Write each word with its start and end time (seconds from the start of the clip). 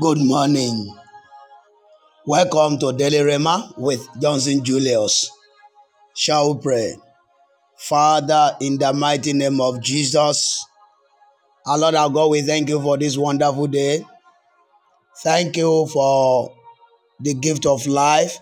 Good 0.00 0.16
morning. 0.16 0.96
Welcome 2.24 2.78
to 2.78 2.90
Daily 2.90 3.18
Rhema 3.18 3.76
with 3.76 4.08
Johnson 4.18 4.64
Julius. 4.64 5.30
Shall 6.16 6.54
we 6.54 6.62
pray? 6.62 6.96
Father, 7.76 8.56
in 8.62 8.78
the 8.78 8.94
mighty 8.94 9.34
name 9.34 9.60
of 9.60 9.82
Jesus, 9.82 10.64
our 11.66 11.76
Lord 11.76 11.96
our 11.96 12.08
God, 12.08 12.30
we 12.30 12.40
thank 12.40 12.70
you 12.70 12.80
for 12.80 12.96
this 12.96 13.18
wonderful 13.18 13.66
day. 13.66 14.02
Thank 15.22 15.58
you 15.58 15.86
for 15.88 16.50
the 17.20 17.34
gift 17.34 17.66
of 17.66 17.86
life. 17.86 18.38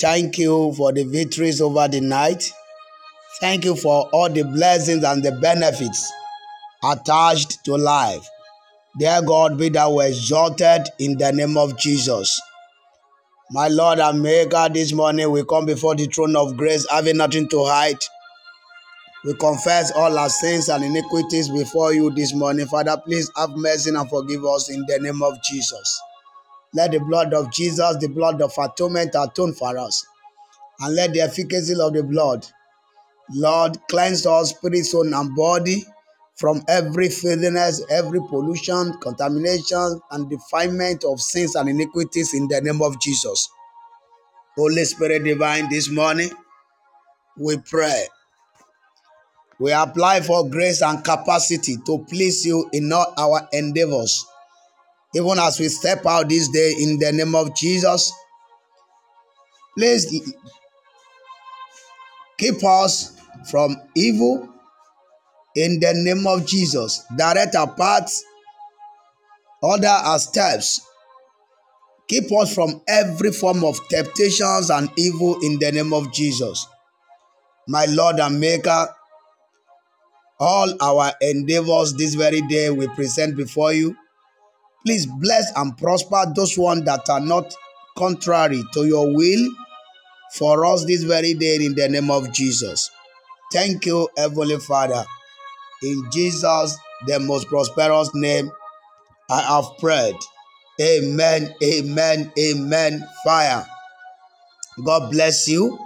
Thank 0.00 0.38
you 0.38 0.72
for 0.76 0.92
the 0.92 1.04
victories 1.04 1.60
over 1.60 1.86
the 1.86 2.00
night. 2.00 2.50
Thank 3.40 3.64
you 3.64 3.76
for 3.76 4.08
all 4.12 4.28
the 4.28 4.42
blessings 4.42 5.04
and 5.04 5.22
the 5.22 5.32
benefits 5.32 6.12
attached 6.82 7.64
to 7.66 7.76
life. 7.76 8.28
Dear 8.98 9.22
God, 9.22 9.56
be 9.56 9.68
thou 9.68 10.00
exalted 10.00 10.88
in 10.98 11.16
the 11.18 11.30
name 11.30 11.56
of 11.56 11.78
Jesus. 11.78 12.40
My 13.52 13.68
Lord 13.68 14.00
and 14.00 14.20
Maker, 14.20 14.68
this 14.72 14.92
morning 14.92 15.30
we 15.30 15.44
come 15.44 15.66
before 15.66 15.94
the 15.94 16.06
throne 16.06 16.34
of 16.34 16.56
grace, 16.56 16.84
having 16.90 17.18
nothing 17.18 17.48
to 17.50 17.64
hide. 17.64 17.98
We 19.24 19.34
confess 19.34 19.92
all 19.92 20.18
our 20.18 20.28
sins 20.28 20.68
and 20.68 20.84
iniquities 20.84 21.48
before 21.48 21.92
you 21.92 22.10
this 22.10 22.34
morning. 22.34 22.66
Father, 22.66 23.00
please 23.04 23.30
have 23.36 23.50
mercy 23.50 23.90
and 23.90 24.10
forgive 24.10 24.44
us 24.44 24.68
in 24.68 24.84
the 24.88 24.98
name 24.98 25.22
of 25.22 25.40
Jesus. 25.44 26.00
Let 26.74 26.90
the 26.90 26.98
blood 26.98 27.32
of 27.34 27.52
Jesus, 27.52 27.98
the 28.00 28.08
blood 28.08 28.42
of 28.42 28.52
atonement, 28.58 29.14
atone 29.14 29.54
for 29.54 29.78
us. 29.78 30.04
And 30.80 30.96
let 30.96 31.12
the 31.12 31.20
efficacy 31.20 31.74
of 31.80 31.92
the 31.92 32.02
blood, 32.02 32.46
Lord, 33.30 33.78
cleanse 33.88 34.26
us, 34.26 34.50
spirit, 34.50 34.86
soul, 34.86 35.14
and 35.14 35.36
body 35.36 35.84
from 36.38 36.62
every 36.68 37.08
filthiness, 37.08 37.84
every 37.90 38.20
pollution, 38.20 38.92
contamination, 39.00 40.00
and 40.12 40.30
defilement 40.30 41.04
of 41.04 41.20
sins 41.20 41.56
and 41.56 41.68
iniquities 41.68 42.32
in 42.32 42.46
the 42.46 42.60
name 42.60 42.80
of 42.80 43.00
Jesus. 43.00 43.48
Holy 44.56 44.84
Spirit 44.84 45.24
divine, 45.24 45.68
this 45.68 45.90
morning 45.90 46.30
we 47.36 47.56
pray. 47.58 48.06
We 49.58 49.72
apply 49.72 50.20
for 50.20 50.48
grace 50.48 50.80
and 50.80 51.04
capacity 51.04 51.76
to 51.86 52.06
please 52.08 52.46
you 52.46 52.68
in 52.72 52.92
all 52.92 53.12
our 53.18 53.48
endeavors. 53.52 54.24
Even 55.14 55.38
as 55.40 55.58
we 55.58 55.68
step 55.68 56.06
out 56.06 56.28
this 56.28 56.48
day 56.48 56.74
in 56.78 57.00
the 57.00 57.10
name 57.12 57.34
of 57.34 57.56
Jesus, 57.56 58.12
please 59.76 60.06
keep 62.36 62.62
us 62.62 63.20
from 63.50 63.76
evil 63.96 64.48
in 65.56 65.80
the 65.80 65.92
name 65.94 66.26
of 66.26 66.46
Jesus. 66.46 67.04
Direct 67.16 67.54
our 67.54 67.72
paths, 67.74 68.24
order 69.62 69.86
our 69.88 70.18
steps. 70.18 70.80
Keep 72.08 72.32
us 72.32 72.54
from 72.54 72.80
every 72.88 73.32
form 73.32 73.64
of 73.64 73.78
temptations 73.88 74.70
and 74.70 74.90
evil 74.96 75.38
in 75.42 75.58
the 75.58 75.70
name 75.72 75.92
of 75.92 76.12
Jesus. 76.12 76.66
My 77.66 77.84
Lord 77.84 78.18
and 78.18 78.40
Maker, 78.40 78.88
all 80.40 80.74
our 80.80 81.12
endeavors 81.20 81.92
this 81.94 82.14
very 82.14 82.40
day 82.42 82.70
we 82.70 82.86
present 82.88 83.36
before 83.36 83.72
you. 83.74 83.94
Please 84.86 85.04
bless 85.04 85.52
and 85.56 85.76
prosper 85.76 86.24
those 86.34 86.56
ones 86.56 86.84
that 86.84 87.10
are 87.10 87.20
not 87.20 87.52
contrary 87.98 88.62
to 88.72 88.86
your 88.86 89.14
will 89.14 89.48
for 90.34 90.64
us 90.64 90.86
this 90.86 91.02
very 91.02 91.34
day 91.34 91.56
in 91.56 91.74
the 91.74 91.88
name 91.88 92.10
of 92.10 92.32
Jesus. 92.32 92.90
Thank 93.52 93.84
you, 93.86 94.08
Heavenly 94.16 94.58
Father. 94.58 95.04
In 95.82 96.08
Jesus, 96.10 96.76
the 97.06 97.20
most 97.20 97.46
prosperous 97.48 98.10
name, 98.14 98.50
I 99.30 99.40
have 99.42 99.78
prayed. 99.78 100.16
Amen, 100.80 101.54
amen, 101.62 102.32
amen. 102.38 103.06
Fire. 103.24 103.66
God 104.84 105.10
bless 105.10 105.48
you. 105.48 105.78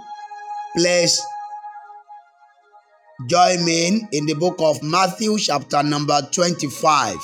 Please 0.75 1.21
join 3.27 3.63
me 3.65 4.07
in 4.11 4.25
the 4.25 4.33
book 4.33 4.55
of 4.59 4.81
Matthew, 4.83 5.37
chapter 5.37 5.83
number 5.83 6.19
25. 6.31 7.15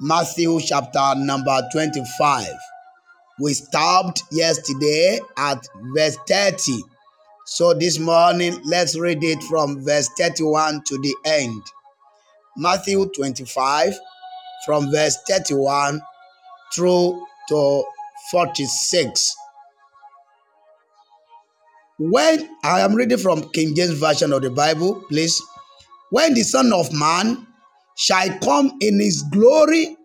Matthew, 0.00 0.60
chapter 0.60 1.14
number 1.16 1.60
25. 1.72 2.46
We 3.40 3.54
stopped 3.54 4.22
yesterday 4.32 5.20
at 5.36 5.66
verse 5.94 6.16
30. 6.28 6.82
So 7.50 7.72
this 7.72 7.98
morning, 7.98 8.60
let's 8.66 8.96
read 8.98 9.24
it 9.24 9.42
from 9.44 9.82
verse 9.82 10.06
31 10.18 10.82
to 10.84 10.98
the 10.98 11.16
end. 11.24 11.62
Matthew 12.58 13.08
25, 13.08 13.94
from 14.66 14.90
verse 14.90 15.16
31 15.26 16.02
through 16.74 17.24
to 17.48 17.84
46. 18.30 19.34
When 21.98 22.50
I 22.62 22.80
am 22.80 22.94
reading 22.94 23.16
from 23.16 23.48
King 23.54 23.74
James 23.74 23.98
Version 23.98 24.34
of 24.34 24.42
the 24.42 24.50
Bible, 24.50 25.02
please. 25.08 25.42
When 26.10 26.34
the 26.34 26.42
Son 26.42 26.70
of 26.74 26.92
Man 26.92 27.46
shall 27.96 28.28
come 28.40 28.72
in 28.82 29.00
his 29.00 29.22
glory 29.32 29.96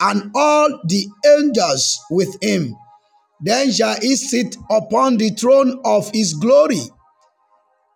and 0.00 0.30
all 0.36 0.68
the 0.84 1.08
angels 1.36 1.98
with 2.12 2.40
him, 2.40 2.76
then 3.40 3.70
shall 3.70 3.96
he 4.00 4.16
sit 4.16 4.56
upon 4.70 5.16
the 5.16 5.30
throne 5.30 5.80
of 5.84 6.10
his 6.12 6.34
glory, 6.34 6.82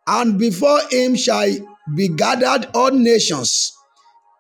and 0.07 0.39
before 0.39 0.81
him 0.91 1.17
shall 1.17 1.51
be 1.97 2.09
gathered 2.09 2.69
all 2.75 2.91
nations, 2.91 3.73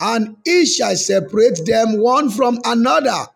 and 0.00 0.36
he 0.44 0.66
shall 0.66 0.96
separate 0.96 1.64
them 1.66 2.00
one 2.00 2.30
from 2.30 2.58
another, 2.64 3.26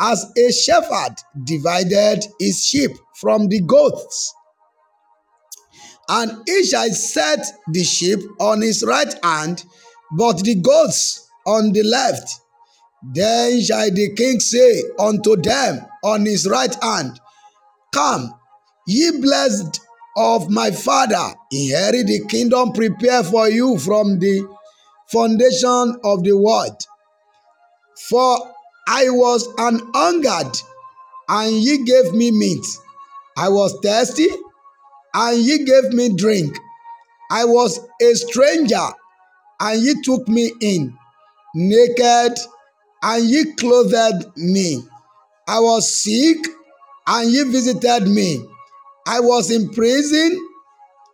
as 0.00 0.26
a 0.36 0.52
shepherd 0.52 1.16
divided 1.44 2.24
his 2.38 2.64
sheep 2.64 2.90
from 3.20 3.48
the 3.48 3.60
goats. 3.60 4.34
And 6.08 6.42
he 6.46 6.64
shall 6.64 6.88
set 6.90 7.44
the 7.72 7.82
sheep 7.82 8.20
on 8.40 8.62
his 8.62 8.84
right 8.84 9.12
hand, 9.24 9.64
but 10.16 10.38
the 10.44 10.54
goats 10.56 11.26
on 11.46 11.72
the 11.72 11.82
left. 11.82 12.30
Then 13.14 13.60
shall 13.60 13.90
the 13.90 14.14
king 14.14 14.40
say 14.40 14.82
unto 14.98 15.36
them 15.36 15.86
on 16.02 16.26
his 16.26 16.48
right 16.48 16.74
hand, 16.82 17.20
Come, 17.94 18.34
ye 18.86 19.20
blessed 19.20 19.80
of 20.16 20.50
my 20.50 20.70
father, 20.70 21.34
inherit 21.52 22.06
the 22.06 22.24
kingdom 22.26 22.72
prepared 22.72 23.26
for 23.26 23.48
you 23.48 23.78
from 23.78 24.18
the 24.18 24.46
foundation 25.08 25.96
of 26.04 26.24
the 26.24 26.36
world. 26.36 26.80
For 28.08 28.38
I 28.88 29.08
was 29.10 29.46
an 29.58 29.80
hungered, 29.94 30.56
and 31.28 31.52
ye 31.52 31.84
gave 31.84 32.12
me 32.12 32.30
meat. 32.30 32.66
I 33.36 33.48
was 33.50 33.76
thirsty, 33.82 34.28
and 35.14 35.38
ye 35.38 35.64
gave 35.64 35.92
me 35.92 36.14
drink. 36.16 36.56
I 37.30 37.44
was 37.44 37.78
a 38.02 38.14
stranger, 38.14 38.88
and 39.60 39.82
ye 39.82 39.94
took 40.02 40.26
me 40.28 40.52
in. 40.60 40.96
Naked, 41.54 42.38
and 43.08 43.24
ye 43.24 43.54
clothed 43.54 44.36
me. 44.36 44.82
I 45.46 45.60
was 45.60 45.94
sick, 46.02 46.38
and 47.06 47.30
ye 47.30 47.44
visited 47.44 48.08
me. 48.08 48.44
I 49.06 49.20
was 49.20 49.52
in 49.52 49.70
prison, 49.70 50.36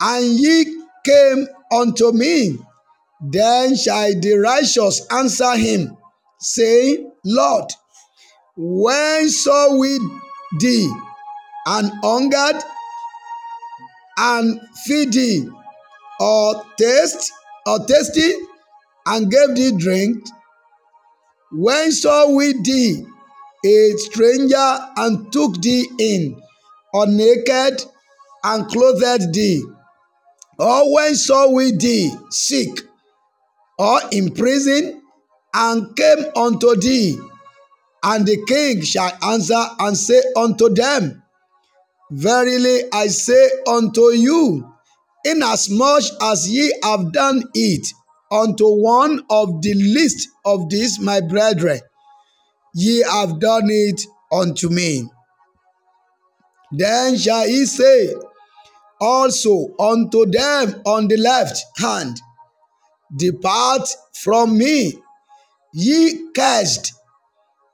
and 0.00 0.24
ye 0.24 0.84
came 1.04 1.46
unto 1.70 2.12
me. 2.12 2.58
Then 3.20 3.76
shall 3.76 4.18
the 4.18 4.38
righteous 4.38 5.06
answer 5.10 5.54
him, 5.56 5.98
saying, 6.40 7.12
Lord, 7.26 7.70
when 8.56 9.28
saw 9.28 9.76
we 9.76 9.98
thee 10.60 10.90
and 11.66 11.92
hungered 12.02 12.62
and 14.16 14.60
feed 14.86 15.12
thee, 15.12 15.48
or 16.20 16.64
taste 16.78 17.30
or 17.66 17.84
tasty 17.84 18.32
and 19.06 19.30
gave 19.30 19.54
thee 19.54 19.76
drink? 19.76 20.24
When 21.54 21.92
saw 21.92 22.30
we 22.30 22.54
thee 22.62 23.04
a 23.64 23.92
stranger 23.98 24.78
and 24.96 25.30
took 25.30 25.60
thee 25.60 25.86
in, 25.98 26.40
or 26.94 27.06
naked 27.06 27.84
and 28.42 28.66
clothed 28.68 29.34
thee? 29.34 29.62
Or 30.58 30.94
when 30.94 31.14
saw 31.14 31.50
we 31.50 31.72
thee 31.72 32.10
sick 32.30 32.70
or 33.78 34.00
in 34.12 34.32
prison 34.32 35.02
and 35.52 35.94
came 35.94 36.24
unto 36.34 36.74
thee? 36.76 37.18
And 38.02 38.26
the 38.26 38.42
king 38.48 38.80
shall 38.82 39.12
answer 39.22 39.62
and 39.78 39.96
say 39.96 40.22
unto 40.34 40.70
them, 40.70 41.22
Verily 42.10 42.84
I 42.92 43.08
say 43.08 43.50
unto 43.66 44.10
you, 44.12 44.66
inasmuch 45.24 46.04
as 46.22 46.50
ye 46.50 46.72
have 46.82 47.12
done 47.12 47.44
it 47.54 47.86
unto 48.32 48.66
one 48.66 49.22
of 49.28 49.60
the 49.60 49.74
least 49.74 50.28
of 50.46 50.70
these 50.70 50.98
my 50.98 51.20
brethren, 51.20 51.80
ye 52.74 53.02
have 53.02 53.38
done 53.38 53.68
it 53.68 54.00
unto 54.32 54.70
me. 54.70 55.08
Then 56.72 57.18
shall 57.18 57.46
he 57.46 57.66
say 57.66 58.14
also 59.00 59.68
unto 59.78 60.24
them 60.26 60.80
on 60.86 61.08
the 61.08 61.18
left 61.18 61.62
hand, 61.76 62.18
Depart 63.14 63.88
from 64.14 64.56
me, 64.56 64.94
ye 65.74 66.30
cursed 66.34 66.94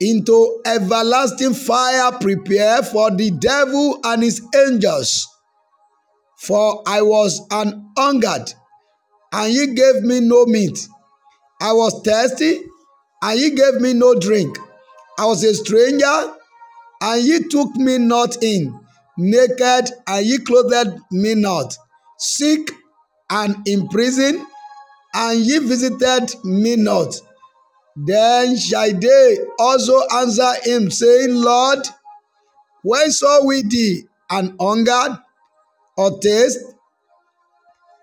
into 0.01 0.61
everlasting 0.65 1.53
fire 1.53 2.11
prepared 2.19 2.85
for 2.87 3.11
the 3.11 3.31
devil 3.31 3.99
and 4.03 4.23
his 4.23 4.41
angels. 4.55 5.27
For 6.37 6.81
I 6.85 7.01
was 7.01 7.41
an 7.51 7.91
hungered, 7.97 8.53
and 9.31 9.53
ye 9.53 9.73
gave 9.73 10.03
me 10.03 10.19
no 10.19 10.45
meat. 10.45 10.87
I 11.61 11.73
was 11.73 12.01
thirsty, 12.03 12.61
and 13.21 13.39
ye 13.39 13.51
gave 13.51 13.75
me 13.81 13.93
no 13.93 14.15
drink. 14.15 14.57
I 15.17 15.25
was 15.25 15.43
a 15.43 15.53
stranger, 15.53 16.33
and 17.01 17.23
ye 17.23 17.39
took 17.49 17.75
me 17.75 17.97
not 17.97 18.41
in. 18.43 18.79
Naked, 19.17 19.91
and 20.07 20.25
ye 20.25 20.37
clothed 20.39 20.99
me 21.11 21.35
not. 21.35 21.77
Sick 22.17 22.71
and 23.29 23.55
in 23.67 23.87
prison, 23.89 24.45
and 25.13 25.39
ye 25.39 25.59
visited 25.59 26.33
me 26.45 26.75
not. 26.75 27.15
Then 27.95 28.57
shall 28.57 28.91
also 29.59 30.01
answer 30.13 30.53
him, 30.63 30.89
saying, 30.89 31.35
Lord, 31.35 31.85
when 32.83 33.11
saw 33.11 33.43
we 33.45 33.61
thee 33.63 34.05
an 34.29 34.55
hungered, 34.59 35.17
or 35.97 36.19
thirst, 36.21 36.59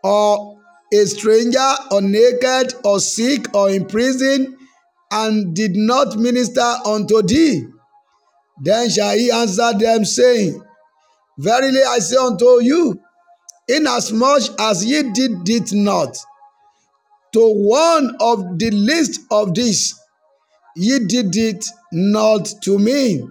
or 0.05 0.58
a 0.92 1.04
stranger, 1.06 1.74
or 1.90 2.00
naked, 2.00 2.74
or 2.84 3.00
sick, 3.00 3.54
or 3.54 3.70
in 3.70 3.86
prison, 3.86 4.56
and 5.10 5.54
did 5.54 5.76
not 5.76 6.16
minister 6.16 6.74
unto 6.84 7.22
thee? 7.22 7.66
Then 8.62 8.88
shall 8.90 9.16
he 9.16 9.30
answer 9.30 9.72
them, 9.78 10.04
saying, 10.04 10.62
Verily 11.38 11.82
I 11.82 11.98
say 11.98 12.16
unto 12.16 12.62
you, 12.62 12.98
inasmuch 13.68 14.60
as 14.60 14.84
ye 14.84 15.02
did 15.12 15.48
it 15.48 15.72
not 15.72 16.16
to 17.36 17.52
one 17.52 18.16
of 18.18 18.58
the 18.58 18.70
least 18.70 19.20
of 19.30 19.54
these, 19.54 19.94
ye 20.74 21.00
did 21.00 21.36
it 21.36 21.62
not 21.92 22.48
to 22.62 22.78
me. 22.78 23.22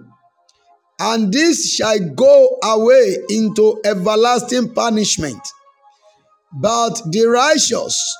And 1.00 1.32
this 1.32 1.74
shall 1.74 1.98
go 2.14 2.56
away 2.62 3.16
into 3.28 3.80
everlasting 3.84 4.74
punishment, 4.74 5.40
but 6.52 7.00
the 7.10 7.26
righteous 7.26 8.16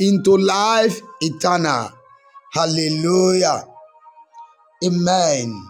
into 0.00 0.36
life 0.36 1.00
eternal. 1.20 1.90
Hallelujah. 2.52 3.64
Amen. 4.84 5.62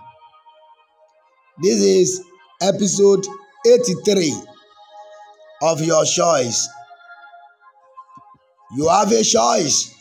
This 1.63 1.81
is 1.81 2.25
episode 2.63 3.27
83 3.67 4.35
of 5.63 5.81
your 5.83 6.05
choice. 6.05 6.69
You 8.77 8.89
have 8.89 9.11
a 9.13 9.23
choice 9.23 9.93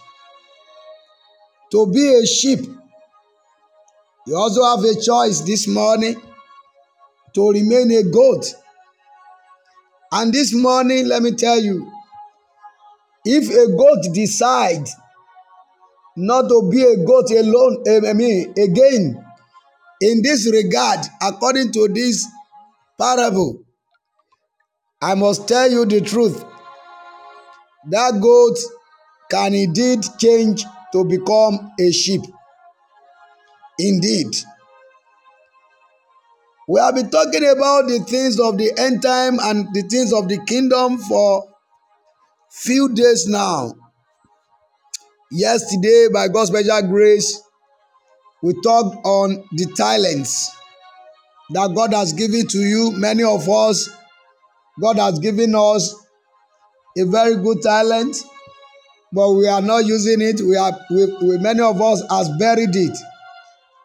to 1.72 1.92
be 1.92 2.14
a 2.16 2.26
sheep. 2.26 2.60
You 4.28 4.36
also 4.36 4.64
have 4.64 4.84
a 4.86 5.02
choice 5.02 5.42
this 5.42 5.68
morning 5.68 6.22
to 7.34 7.50
remain 7.50 7.92
a 7.92 8.04
goat. 8.04 8.46
And 10.12 10.34
this 10.34 10.54
morning, 10.54 11.08
let 11.08 11.22
me 11.22 11.32
tell 11.34 11.60
you, 11.60 11.92
if 13.26 13.50
a 13.50 13.72
goat 13.78 14.14
decides 14.14 14.96
not 16.18 16.50
to 16.50 16.70
be 16.72 16.84
a 16.84 16.98
goat 17.06 17.30
alone, 17.32 17.84
eh, 17.88 18.02
I 18.10 18.14
mean, 18.14 18.52
again, 18.58 19.24
in 20.02 20.22
this 20.24 20.50
regard, 20.52 21.00
according 21.22 21.72
to 21.74 21.88
this 21.90 22.28
parable, 22.98 23.60
I 25.02 25.14
must 25.16 25.48
tell 25.48 25.70
you 25.70 25.86
the 25.86 26.02
truth. 26.02 26.44
That 27.90 28.20
goat 28.20 28.58
can 29.30 29.54
indeed 29.54 30.04
change 30.18 30.66
to 30.92 31.06
become 31.06 31.72
a 31.80 31.92
sheep. 31.92 32.22
Indeed. 33.78 34.36
We 36.70 36.80
have 36.80 36.94
been 36.94 37.10
talking 37.10 37.44
about 37.50 37.88
the 37.88 37.98
things 38.08 38.40
of 38.40 38.60
the 38.60 38.72
end 38.78 39.02
time 39.02 39.40
and 39.42 39.74
the 39.74 39.82
things 39.82 40.14
of 40.14 40.30
the 40.30 40.38
kingdom 40.46 41.00
for 41.00 41.50
few 42.52 42.94
days 42.94 43.26
now. 43.28 43.74
Yesterday, 45.32 46.10
by 46.14 46.28
God's 46.28 46.52
special 46.52 46.88
grace, 46.88 47.42
we 48.44 48.54
talked 48.62 49.04
on 49.04 49.44
the 49.52 49.66
talents 49.76 50.56
that 51.50 51.74
God 51.74 51.92
has 51.92 52.14
given 52.14 52.46
to 52.46 52.60
you. 52.60 52.92
Many 52.92 53.24
of 53.24 53.50
us, 53.50 53.90
God 54.80 54.98
has 54.98 55.18
given 55.18 55.56
us 55.56 55.96
a 56.96 57.04
very 57.04 57.36
good 57.38 57.64
talent, 57.64 58.16
but 59.12 59.34
we 59.34 59.48
are 59.48 59.62
not 59.64 59.88
using 59.88 60.22
it. 60.22 60.40
We 60.40 60.56
are, 60.56 60.80
we, 60.92 61.06
we, 61.30 61.38
many 61.40 61.62
of 61.62 61.82
us 61.82 62.04
has 62.12 62.30
buried 62.38 62.76
it, 62.76 62.96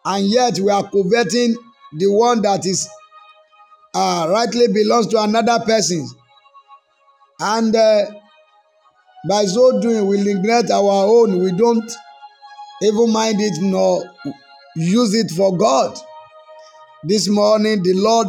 and 0.05 0.27
yet 0.27 0.59
we 0.59 0.71
are 0.71 0.87
coveting 0.91 1.57
the 1.99 2.11
one 2.11 2.43
that 2.43 2.67
is 2.67 2.89
uh, 3.95 4.27
rightly 4.31 4.69
belongs 4.69 5.07
to 5.09 5.23
another 5.23 5.65
person, 5.65 6.09
and 7.41 7.75
uh, 7.75 8.07
by 9.29 9.45
so 9.45 9.81
doing, 9.81 10.07
we 10.07 10.23
neglect 10.23 10.71
our 10.71 11.07
own. 11.07 11.43
We 11.43 11.53
don't 11.53 11.91
even 12.83 13.13
mind 13.13 13.41
it 13.41 13.55
nor 13.61 14.05
use 14.77 15.15
it 15.15 15.31
for 15.31 15.57
God. 15.57 15.97
This 17.05 17.29
morning, 17.29 17.83
the 17.83 17.95
Lord 17.95 18.29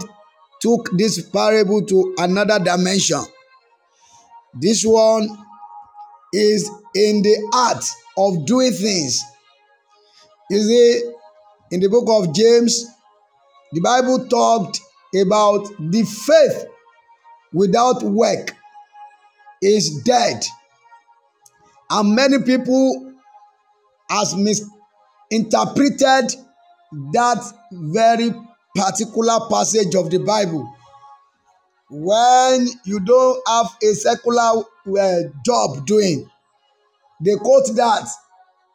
took 0.62 0.90
this 0.98 1.22
parable 1.30 1.86
to 1.86 2.16
another 2.18 2.60
dimension. 2.64 3.24
This 4.54 4.84
one 4.86 5.28
is 6.34 6.70
in 6.94 7.22
the 7.22 7.50
art 7.54 7.84
of 8.18 8.46
doing 8.46 8.72
things. 8.72 9.22
You 10.50 10.62
see, 10.62 11.12
in 11.72 11.80
the 11.80 11.90
book 11.90 12.06
of 12.08 12.34
James, 12.34 12.86
the 13.72 13.82
Bible 13.82 14.28
talked 14.28 14.80
about 15.22 15.68
the 15.80 16.04
faith 16.04 16.66
without 17.54 18.04
work 18.04 18.52
is 19.62 20.02
dead. 20.04 20.44
And 21.90 22.16
many 22.16 22.40
people 22.44 23.14
has 24.10 24.36
misinterpreted 24.36 26.36
that 27.14 27.54
very 27.72 28.32
particular 28.76 29.40
passage 29.50 29.96
of 29.96 30.10
the 30.10 30.20
Bible. 30.20 30.74
When 31.90 32.68
you 32.84 33.00
don't 33.00 33.42
have 33.48 33.68
a 33.82 33.94
secular 33.94 34.64
uh, 35.00 35.18
job 35.46 35.86
doing, 35.86 36.30
they 37.24 37.36
quote 37.36 37.68
that, 37.76 38.10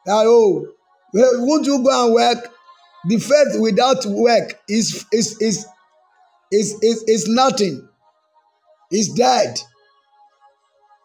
that 0.06 0.24
oh, 0.26 0.66
won't 1.12 1.66
you 1.66 1.82
go 1.82 2.06
and 2.06 2.14
work? 2.14 2.54
The 3.08 3.18
faith 3.18 3.60
without 3.60 4.04
work 4.06 4.60
is 4.68 5.06
is 5.12 5.36
is 5.40 5.66
is 6.52 6.74
is, 6.82 7.02
is 7.04 7.28
nothing. 7.28 7.88
It's 8.90 9.12
dead. 9.12 9.58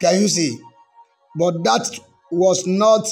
Can 0.02 0.22
you 0.22 0.28
see? 0.28 0.60
But 1.38 1.64
that 1.64 2.00
was 2.32 2.66
not 2.68 3.08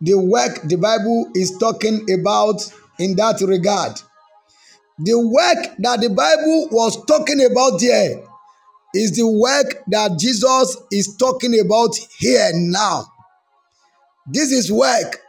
the 0.00 0.14
work 0.14 0.60
the 0.64 0.76
Bible 0.76 1.30
is 1.34 1.56
talking 1.58 2.06
about 2.12 2.62
in 2.98 3.16
that 3.16 3.40
regard. 3.40 4.00
The 4.98 5.18
work 5.18 5.76
that 5.78 6.00
the 6.00 6.10
Bible 6.10 6.68
was 6.70 7.04
talking 7.06 7.44
about 7.44 7.80
there 7.80 8.22
is 8.94 9.16
the 9.16 9.26
work 9.26 9.82
that 9.88 10.18
Jesus 10.18 10.76
is 10.90 11.16
talking 11.16 11.58
about 11.60 11.94
here 12.18 12.50
now. 12.54 13.04
This 14.26 14.52
is 14.52 14.72
work. 14.72 15.20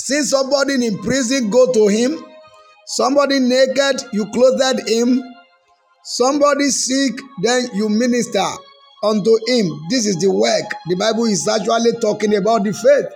See 0.00 0.22
somebody 0.22 0.86
in 0.86 0.98
prison, 1.02 1.50
go 1.50 1.70
to 1.74 1.88
him. 1.88 2.24
Somebody 2.86 3.38
naked, 3.38 4.02
you 4.14 4.24
clothed 4.32 4.88
him. 4.88 5.22
Somebody 6.02 6.70
sick, 6.70 7.20
then 7.42 7.68
you 7.74 7.90
minister 7.90 8.46
unto 9.02 9.38
him. 9.46 9.78
This 9.90 10.06
is 10.06 10.16
the 10.16 10.30
work. 10.30 10.74
The 10.88 10.96
Bible 10.96 11.26
is 11.26 11.46
actually 11.46 11.92
talking 12.00 12.34
about 12.34 12.64
the 12.64 12.72
faith. 12.72 13.12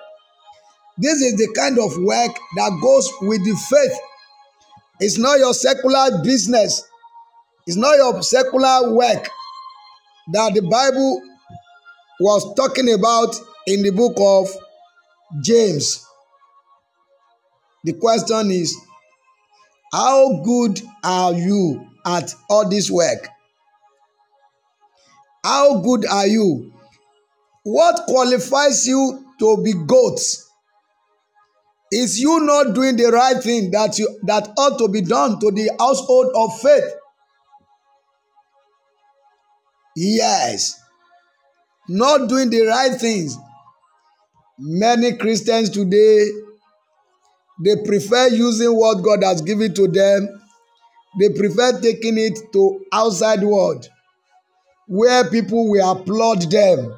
This 0.99 1.23
is 1.23 1.37
the 1.37 1.50
kind 1.57 1.79
of 1.79 1.91
work 2.05 2.37
that 2.57 2.79
goes 2.83 3.11
with 3.23 3.43
the 3.47 3.57
faith. 3.71 3.99
It's 5.00 5.17
not 5.19 5.38
your 5.38 5.55
secular 5.55 6.23
business, 6.23 6.83
it's 7.67 7.79
not 7.79 7.97
your 7.97 8.23
secular 8.23 8.93
work 8.93 9.26
that 10.35 10.53
the 10.53 10.61
Bible 10.61 11.23
was 12.21 12.55
talking 12.55 12.93
about 12.93 13.35
in 13.67 13.83
the 13.83 13.91
book 13.91 14.14
of 14.19 14.49
James. 15.43 16.03
The 17.85 17.93
question 17.93 18.50
is 18.50 18.75
How 19.93 20.41
good 20.43 20.81
are 21.05 21.35
you 21.35 21.87
at 22.07 22.35
all 22.49 22.69
this 22.69 22.91
work? 22.91 23.29
How 25.45 25.81
good 25.81 26.07
are 26.07 26.26
you? 26.26 26.73
What 27.62 28.07
qualifies 28.07 28.87
you 28.87 29.26
to 29.38 29.62
be 29.62 29.75
goats? 29.75 30.50
Is 31.93 32.19
you 32.19 32.41
not 32.41 32.75
doing 32.75 32.97
the 32.97 33.11
right 33.12 33.41
thing 33.43 33.71
that 33.71 33.99
you 33.99 34.19
that 34.25 34.49
ought 34.59 34.79
to 34.79 34.88
be 34.88 35.03
done 35.03 35.38
to 35.41 35.50
the 35.50 35.71
household 35.79 36.33
of 36.35 36.59
faith? 36.61 36.85
Yes. 39.95 40.81
Not 41.88 42.29
doing 42.29 42.49
the 42.49 42.62
right 42.62 42.99
things. 42.99 43.37
Many 44.59 45.17
Christians 45.19 45.69
today 45.69 46.26
they 47.62 47.76
prefer 47.84 48.28
using 48.28 48.75
what 48.75 49.02
God 49.02 49.23
has 49.23 49.40
given 49.40 49.75
to 49.75 49.88
them. 49.88 50.40
They 51.20 51.28
prefer 51.28 51.80
taking 51.80 52.18
it 52.18 52.38
to 52.52 52.84
outside 52.92 53.42
world 53.42 53.88
where 54.87 55.28
people 55.30 55.70
will 55.70 55.90
applaud 55.92 56.50
them, 56.50 56.94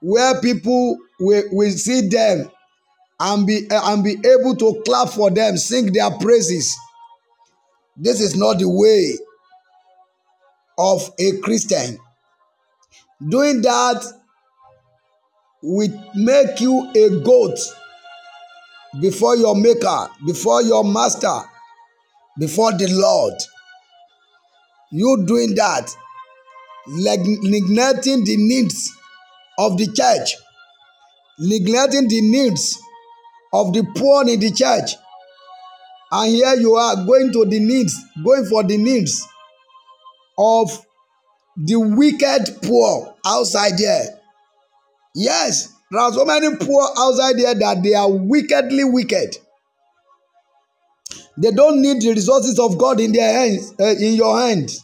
where 0.00 0.40
people 0.40 0.96
will, 1.20 1.42
will 1.52 1.70
see 1.70 2.08
them 2.08 2.50
and 3.20 3.46
be 3.46 3.66
and 3.70 4.04
be 4.04 4.16
able 4.24 4.56
to 4.56 4.82
clap 4.84 5.08
for 5.10 5.30
them, 5.30 5.56
sing 5.56 5.92
their 5.92 6.10
praises. 6.12 6.74
This 7.96 8.20
is 8.20 8.36
not 8.36 8.58
the 8.58 8.68
way 8.68 9.14
of 10.78 11.10
a 11.18 11.38
Christian. 11.38 11.98
Doing 13.28 13.62
that 13.62 14.04
will 15.62 16.10
make 16.14 16.60
you 16.60 16.90
a 16.94 17.20
goat 17.22 17.58
before 19.00 19.36
your 19.36 19.56
maker, 19.56 20.08
before 20.26 20.62
your 20.62 20.84
master, 20.84 21.40
before 22.38 22.72
the 22.72 22.88
Lord. 22.90 23.34
You 24.92 25.24
doing 25.26 25.54
that, 25.56 25.90
neglecting 26.86 28.24
the 28.24 28.36
needs 28.36 28.92
of 29.58 29.76
the 29.76 29.86
church, 29.86 30.36
neglecting 31.38 32.08
the 32.08 32.20
needs 32.20 32.78
of 33.52 33.72
the 33.72 33.84
poor 33.96 34.28
in 34.28 34.38
the 34.38 34.50
church. 34.52 34.96
And 36.12 36.30
here 36.32 36.54
you 36.54 36.74
are 36.74 37.04
going 37.04 37.32
to 37.32 37.44
the 37.44 37.58
needs, 37.58 37.96
going 38.24 38.44
for 38.44 38.62
the 38.62 38.76
needs 38.76 39.26
of 40.38 40.70
the 41.56 41.76
wicked 41.76 42.58
poor 42.62 43.14
outside 43.26 43.78
there. 43.78 44.20
Yes, 45.14 45.73
there 45.94 46.02
are 46.02 46.12
so 46.12 46.24
many 46.24 46.56
poor 46.56 46.88
outside 46.98 47.38
there 47.38 47.54
that 47.54 47.80
they 47.84 47.94
are 47.94 48.10
wickedly 48.10 48.82
wicked. 48.82 49.36
They 51.38 51.52
don't 51.52 51.80
need 51.80 52.02
the 52.02 52.14
resources 52.14 52.58
of 52.58 52.76
God 52.76 52.98
in 52.98 53.12
their 53.12 53.32
hands, 53.32 53.72
uh, 53.78 53.94
in 54.00 54.14
your 54.14 54.40
hands. 54.40 54.80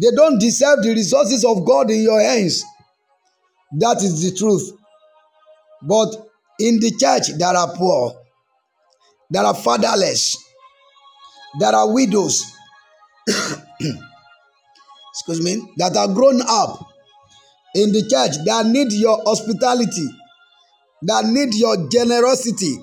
They 0.00 0.12
don't 0.14 0.38
deserve 0.38 0.84
the 0.84 0.90
resources 0.90 1.44
of 1.44 1.66
God 1.66 1.90
in 1.90 2.02
your 2.02 2.20
hands. 2.20 2.62
That 3.72 3.96
is 3.96 4.22
the 4.22 4.36
truth. 4.36 4.70
But 5.82 6.14
in 6.60 6.78
the 6.78 6.92
church, 6.92 7.36
there 7.36 7.56
are 7.56 7.74
poor, 7.74 8.14
there 9.28 9.42
are 9.42 9.54
fatherless, 9.54 10.36
there 11.58 11.74
are 11.74 11.92
widows, 11.92 12.44
excuse 15.10 15.42
me, 15.42 15.60
that 15.78 15.96
are 15.96 16.06
grown 16.14 16.42
up 16.48 16.93
in 17.74 17.92
the 17.92 18.02
church 18.02 18.36
that 18.44 18.66
need 18.66 18.92
your 18.92 19.20
hospitality, 19.24 20.08
that 21.02 21.24
need 21.26 21.54
your 21.54 21.88
generosity, 21.90 22.76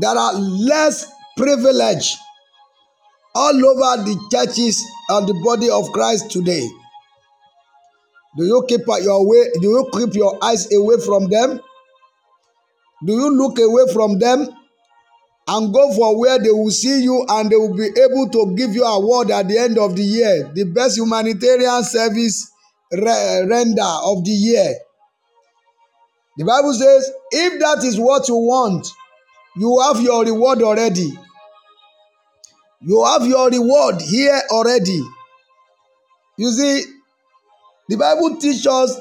that 0.00 0.16
are 0.16 0.34
less 0.34 1.10
privileged 1.36 2.16
all 3.34 3.54
over 3.54 4.02
the 4.04 4.28
churches 4.32 4.84
and 5.10 5.28
the 5.28 5.34
body 5.44 5.70
of 5.70 5.92
Christ 5.92 6.30
today. 6.30 6.66
Do 8.36 8.44
you 8.44 8.64
keep 8.68 8.82
your 9.02 9.28
way? 9.28 9.50
Do 9.60 9.68
you 9.68 9.90
keep 9.92 10.14
your 10.14 10.38
eyes 10.42 10.72
away 10.72 10.96
from 11.04 11.28
them? 11.28 11.60
Do 13.04 13.12
you 13.12 13.30
look 13.36 13.58
away 13.58 13.92
from 13.92 14.18
them 14.18 14.48
and 15.46 15.72
go 15.72 15.92
for 15.94 16.18
where 16.18 16.38
they 16.38 16.50
will 16.50 16.70
see 16.70 17.02
you 17.02 17.24
and 17.28 17.50
they 17.50 17.56
will 17.56 17.74
be 17.74 17.88
able 18.00 18.28
to 18.30 18.54
give 18.56 18.74
you 18.74 18.84
award 18.84 19.30
at 19.30 19.48
the 19.48 19.58
end 19.58 19.78
of 19.78 19.96
the 19.96 20.02
year, 20.02 20.50
the 20.54 20.64
best 20.64 20.98
humanitarian 20.98 21.82
service 21.84 22.50
render 22.92 23.82
of 23.82 24.24
the 24.24 24.30
year. 24.30 24.74
The 26.36 26.44
Bible 26.44 26.72
says, 26.72 27.10
if 27.32 27.60
that 27.60 27.84
is 27.84 27.98
what 27.98 28.28
you 28.28 28.36
want, 28.36 28.86
you 29.56 29.80
have 29.80 30.00
your 30.00 30.24
reward 30.24 30.62
already. 30.62 31.12
You 32.80 33.04
have 33.04 33.26
your 33.26 33.50
reward 33.50 34.00
here 34.02 34.40
already. 34.50 35.02
You 36.36 36.50
see, 36.52 36.84
the 37.88 37.96
Bible 37.96 38.36
teaches 38.36 38.66
us 38.66 38.96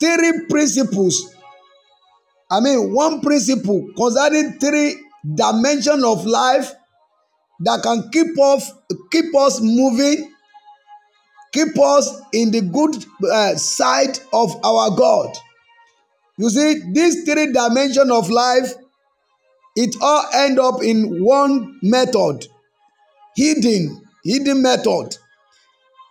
three 0.00 0.46
principles. 0.48 1.34
I 2.50 2.60
mean, 2.60 2.92
one 2.94 3.20
principle 3.20 3.86
concerning 3.96 4.58
three 4.58 4.96
dimensions 5.34 6.04
of 6.04 6.24
life 6.24 6.72
that 7.60 7.82
can 7.82 8.08
keep 8.10 8.38
us 8.40 8.72
keep 9.10 9.34
us 9.36 9.60
moving 9.60 10.32
keep 11.56 11.78
us 11.80 12.20
in 12.34 12.50
the 12.50 12.60
good 12.60 12.94
uh, 13.32 13.54
of 14.34 14.64
our 14.64 14.90
God. 14.94 15.34
You 16.36 16.50
see, 16.50 16.82
these 16.92 17.24
three 17.24 17.50
dimensions 17.50 18.10
of 18.10 18.28
life, 18.28 18.74
it 19.74 19.96
all 20.02 20.24
end 20.34 20.58
up 20.58 20.82
in 20.82 21.24
one 21.24 21.78
method, 21.82 22.46
hidden, 23.34 24.02
hidden 24.22 24.60
method. 24.60 25.16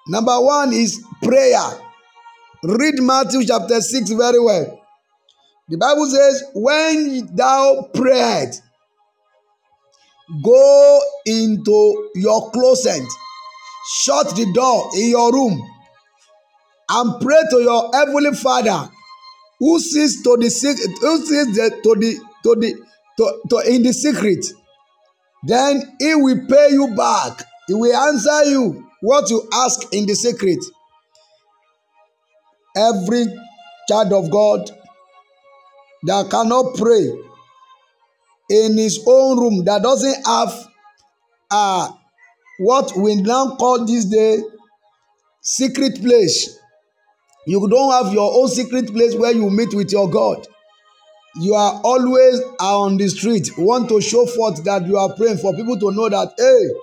Number 0.07 0.39
one 0.41 0.73
is 0.73 1.03
prayer. 1.21 1.79
Read 2.63 2.95
Matthew 3.01 3.45
chapter 3.45 3.81
6 3.81 4.09
very 4.11 4.39
well. 4.39 4.81
The 5.69 5.77
Bible 5.77 6.07
says, 6.07 6.43
When 6.55 7.35
thou 7.35 7.89
prayest, 7.93 8.63
go 10.43 11.01
into 11.27 12.09
your 12.15 12.49
closet 12.49 13.03
shut 13.87 14.35
the 14.35 14.51
door 14.53 14.89
in 14.95 15.09
your 15.09 15.31
room 15.33 15.61
and 16.89 17.21
pray 17.21 17.41
to 17.51 17.61
your 17.61 17.89
heavenly 17.93 18.33
father 18.33 18.89
who 19.59 19.79
sees 19.79 20.21
to 20.23 20.37
the 20.37 20.45
who 21.01 21.25
sees 21.25 21.55
the, 21.55 21.69
to 21.83 21.95
the 21.95 22.19
to 22.43 22.55
the 22.55 22.75
to, 23.17 23.41
to 23.49 23.73
in 23.73 23.83
the 23.83 23.93
secret. 23.93 24.45
Then 25.43 25.95
he 25.99 26.15
will 26.15 26.47
pay 26.47 26.69
you 26.71 26.93
back. 26.95 27.43
He 27.67 27.73
will 27.73 27.95
answer 27.95 28.45
you 28.45 28.87
what 29.01 29.29
you 29.29 29.47
ask 29.53 29.93
in 29.93 30.05
the 30.05 30.15
secret. 30.15 30.59
Every 32.75 33.25
child 33.87 34.11
of 34.13 34.31
god 34.31 34.69
that 36.03 36.29
cannot 36.29 36.75
pray 36.75 37.09
in 38.49 38.77
his 38.77 38.99
own 39.07 39.39
room 39.39 39.65
that 39.65 39.81
doesn't 39.81 40.25
have 40.25 40.67
uh, 41.51 41.91
what 42.59 42.95
we 42.97 43.15
now 43.15 43.55
call 43.55 43.85
this 43.85 44.05
day 44.05 44.39
secret 45.41 46.01
place. 46.01 46.57
You 47.47 47.67
don't 47.69 47.91
have 47.91 48.13
your 48.13 48.33
own 48.33 48.47
secret 48.47 48.87
place 48.87 49.13
where 49.13 49.31
you 49.31 49.49
meet 49.49 49.73
with 49.73 49.91
your 49.91 50.09
god. 50.09 50.47
You 51.39 51.53
are 51.53 51.81
always 51.83 52.41
on 52.59 52.97
the 52.97 53.07
street. 53.09 53.49
Want 53.57 53.89
to 53.89 54.01
show 54.01 54.25
forth 54.25 54.63
that 54.63 54.85
you 54.87 54.97
are 54.97 55.13
praying 55.15 55.37
for 55.37 55.53
people 55.53 55.77
to 55.79 55.91
know 55.91 56.09
that 56.09 56.33
hey 56.37 56.79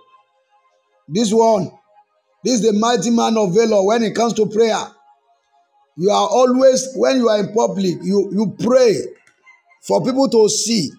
this 1.09 1.33
one 1.33 1.71
this 2.45 2.55
is 2.55 2.63
the 2.63 2.73
mighty 2.73 3.11
man 3.11 3.37
of 3.37 3.55
valor 3.55 3.85
when 3.85 4.03
it 4.03 4.15
comes 4.15 4.35
to 4.35 4.47
prayer. 4.47 4.85
You 5.97 6.11
are 6.11 6.29
always 6.29 6.89
when 6.97 7.17
you 7.17 7.29
are 7.29 7.39
in 7.41 7.53
public 7.53 7.97
you 8.03 8.31
you 8.33 8.57
pray 8.61 8.97
for 9.83 10.05
people 10.05 10.29
to 10.29 10.49
see. 10.49 10.91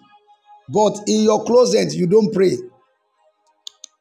But 0.68 0.98
in 1.06 1.22
your 1.22 1.44
closet 1.44 1.94
you 1.94 2.06
don't 2.06 2.32
pray. 2.32 2.56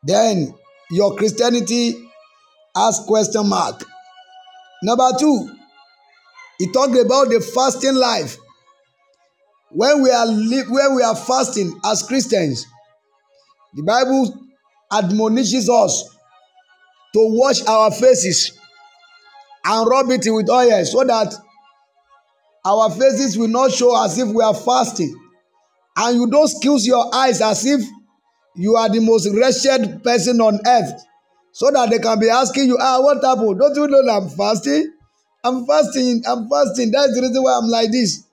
Then 0.03 0.53
your 0.93 1.15
Christianity 1.15 1.95
has 2.75 2.99
question 3.07 3.49
mark. 3.49 3.83
Number 4.83 5.09
two, 5.19 5.49
he 6.59 6.71
talked 6.71 6.95
about 6.95 7.29
the 7.29 7.39
fasting 7.39 7.95
life. 7.95 8.37
When 9.71 10.03
we 10.03 10.11
are 10.11 10.27
when 10.27 10.95
we 10.95 11.01
are 11.01 11.15
fasting 11.15 11.79
as 11.83 12.03
Christians, 12.03 12.65
the 13.73 13.81
Bible 13.81 14.37
admonishes 14.91 15.67
us 15.67 16.03
to 17.13 17.19
wash 17.35 17.65
our 17.65 17.89
faces 17.89 18.51
and 19.65 19.89
rub 19.89 20.11
it 20.11 20.25
with 20.27 20.49
oil 20.49 20.85
so 20.85 21.03
that 21.05 21.33
our 22.65 22.91
faces 22.91 23.35
will 23.35 23.47
not 23.47 23.71
show 23.71 24.03
as 24.03 24.17
if 24.19 24.27
we 24.27 24.43
are 24.43 24.53
fasting. 24.53 25.15
And 25.97 26.17
you 26.17 26.29
don't 26.29 26.49
excuse 26.49 26.85
your 26.85 27.13
eyes 27.13 27.41
as 27.41 27.65
if 27.65 27.81
you 28.55 28.75
are 28.75 28.89
the 28.89 28.99
most 28.99 29.27
wretched 29.33 30.03
person 30.03 30.39
on 30.41 30.59
earth. 30.65 31.01
So 31.51 31.69
that 31.71 31.89
they 31.91 31.99
can 31.99 32.19
be 32.19 32.29
asking 32.29 32.65
you 32.67 32.77
ah 32.79 32.99
what 33.01 33.23
happened? 33.23 33.59
Don't 33.59 33.75
you 33.75 33.87
know 33.87 34.03
that 34.05 34.21
i'm 34.23 34.29
fasting? 34.29 34.91
I'm 35.43 35.65
fasting 35.65 36.23
i'm 36.27 36.49
fasting. 36.49 36.91
That's 36.91 37.13
the 37.15 37.21
reason 37.21 37.43
why 37.43 37.57
i'm 37.61 37.69
like 37.69 37.91
this. 37.91 38.23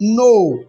No. 0.00 0.64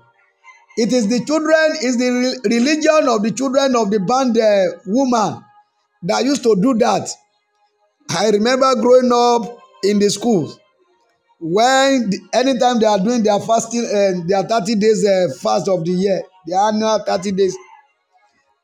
It 0.78 0.94
is 0.94 1.08
the 1.10 1.24
children 1.26 1.78
is 1.84 1.98
the 1.98 2.40
religion 2.50 3.10
of 3.10 3.24
the 3.24 3.32
children 3.32 3.76
of 3.76 3.92
the 3.92 4.00
band 4.00 4.38
uh, 4.38 4.80
woman 4.88 5.44
that 6.04 6.24
used 6.26 6.44
to 6.44 6.56
do 6.62 6.74
that. 6.76 7.10
I 8.10 8.30
remember 8.30 8.74
growing 8.76 9.12
up 9.14 9.60
in 9.84 10.00
the 10.00 10.10
schools 10.10 10.60
when 11.40 12.10
the, 12.10 12.20
anytime 12.34 12.80
they 12.80 12.86
are 12.88 13.00
doing 13.00 13.24
their 13.24 13.40
fasting 13.40 13.86
uh, 13.86 14.26
their 14.28 14.44
thirty 14.44 14.76
days 14.76 15.06
uh, 15.06 15.28
fast 15.42 15.68
of 15.70 15.86
the 15.86 15.92
year 15.92 16.22
the 16.48 16.56
annual 16.56 17.00
thirty 17.06 17.32
days 17.32 17.56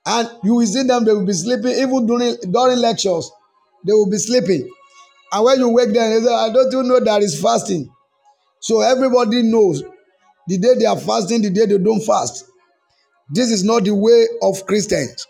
and 0.08 0.30
you 0.44 0.56
will 0.56 0.66
see 0.66 0.84
them 0.84 1.04
they 1.06 1.14
will 1.14 1.26
be 1.26 1.34
sleeping 1.34 1.72
even 1.72 2.06
during 2.08 2.36
during 2.52 2.80
lectures 2.80 3.30
they 3.86 3.94
will 3.94 4.10
be 4.10 4.18
sleeping 4.18 4.68
and 5.34 5.44
when 5.46 5.60
you 5.60 5.70
wake 5.70 5.94
them 5.94 6.10
they 6.12 6.22
say 6.26 6.34
i 6.34 6.50
don't 6.52 6.72
you 6.72 6.84
know 6.84 7.00
that 7.00 7.22
is 7.22 7.40
fasting 7.42 7.90
so 8.60 8.82
everybody 8.82 9.44
knows 9.44 9.84
the 10.48 10.58
day 10.58 10.76
they 10.80 10.86
are 10.86 10.98
fasting, 10.98 11.42
the 11.42 11.50
day 11.50 11.66
they 11.66 11.78
don't 11.78 12.02
fast. 12.02 12.46
This 13.30 13.52
is 13.52 13.64
not 13.66 13.84
the 13.84 13.94
way 13.94 14.26
of 14.42 14.66
Christians. 14.66 15.28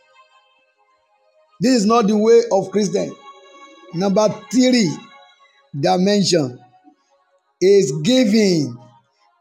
This 1.60 1.74
is 1.75 1.86
not 1.88 2.05
the 2.07 2.15
way 2.15 2.41
of 2.51 2.69
Christians. 2.72 3.13
Number 3.96 4.29
three 4.51 4.96
dimension 5.79 6.60
is 7.60 7.91
giving. 8.03 8.77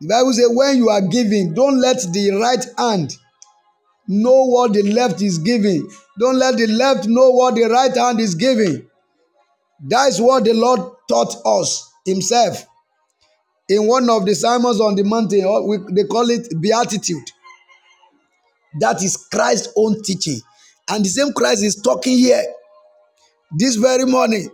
The 0.00 0.08
Bible 0.08 0.32
says, 0.32 0.50
when 0.50 0.78
you 0.78 0.88
are 0.88 1.02
giving, 1.02 1.52
don't 1.52 1.78
let 1.78 1.98
the 2.12 2.30
right 2.40 2.64
hand 2.78 3.14
know 4.08 4.44
what 4.44 4.72
the 4.72 4.82
left 4.82 5.20
is 5.22 5.38
giving. 5.38 5.88
Don't 6.18 6.38
let 6.38 6.56
the 6.56 6.66
left 6.66 7.06
know 7.06 7.30
what 7.30 7.54
the 7.54 7.64
right 7.64 7.94
hand 7.94 8.20
is 8.20 8.34
giving. 8.34 8.88
That 9.88 10.08
is 10.08 10.20
what 10.20 10.44
the 10.44 10.54
Lord 10.54 10.80
taught 11.08 11.34
us 11.44 11.90
Himself 12.04 12.64
in 13.68 13.86
one 13.86 14.08
of 14.08 14.24
the 14.24 14.34
sermons 14.34 14.80
on 14.80 14.94
the 14.94 15.04
mountain. 15.04 15.44
Uh, 15.44 15.92
they 15.92 16.04
call 16.04 16.28
it 16.30 16.48
beatitude. 16.60 17.24
That 18.80 19.02
is 19.02 19.16
Christ's 19.16 19.72
own 19.76 20.02
teaching. 20.02 20.40
And 20.88 21.04
the 21.04 21.08
same 21.08 21.32
Christ 21.32 21.64
is 21.64 21.76
talking 21.76 22.16
here 22.18 22.44
this 23.58 23.76
very 23.76 24.04
morning. 24.04 24.48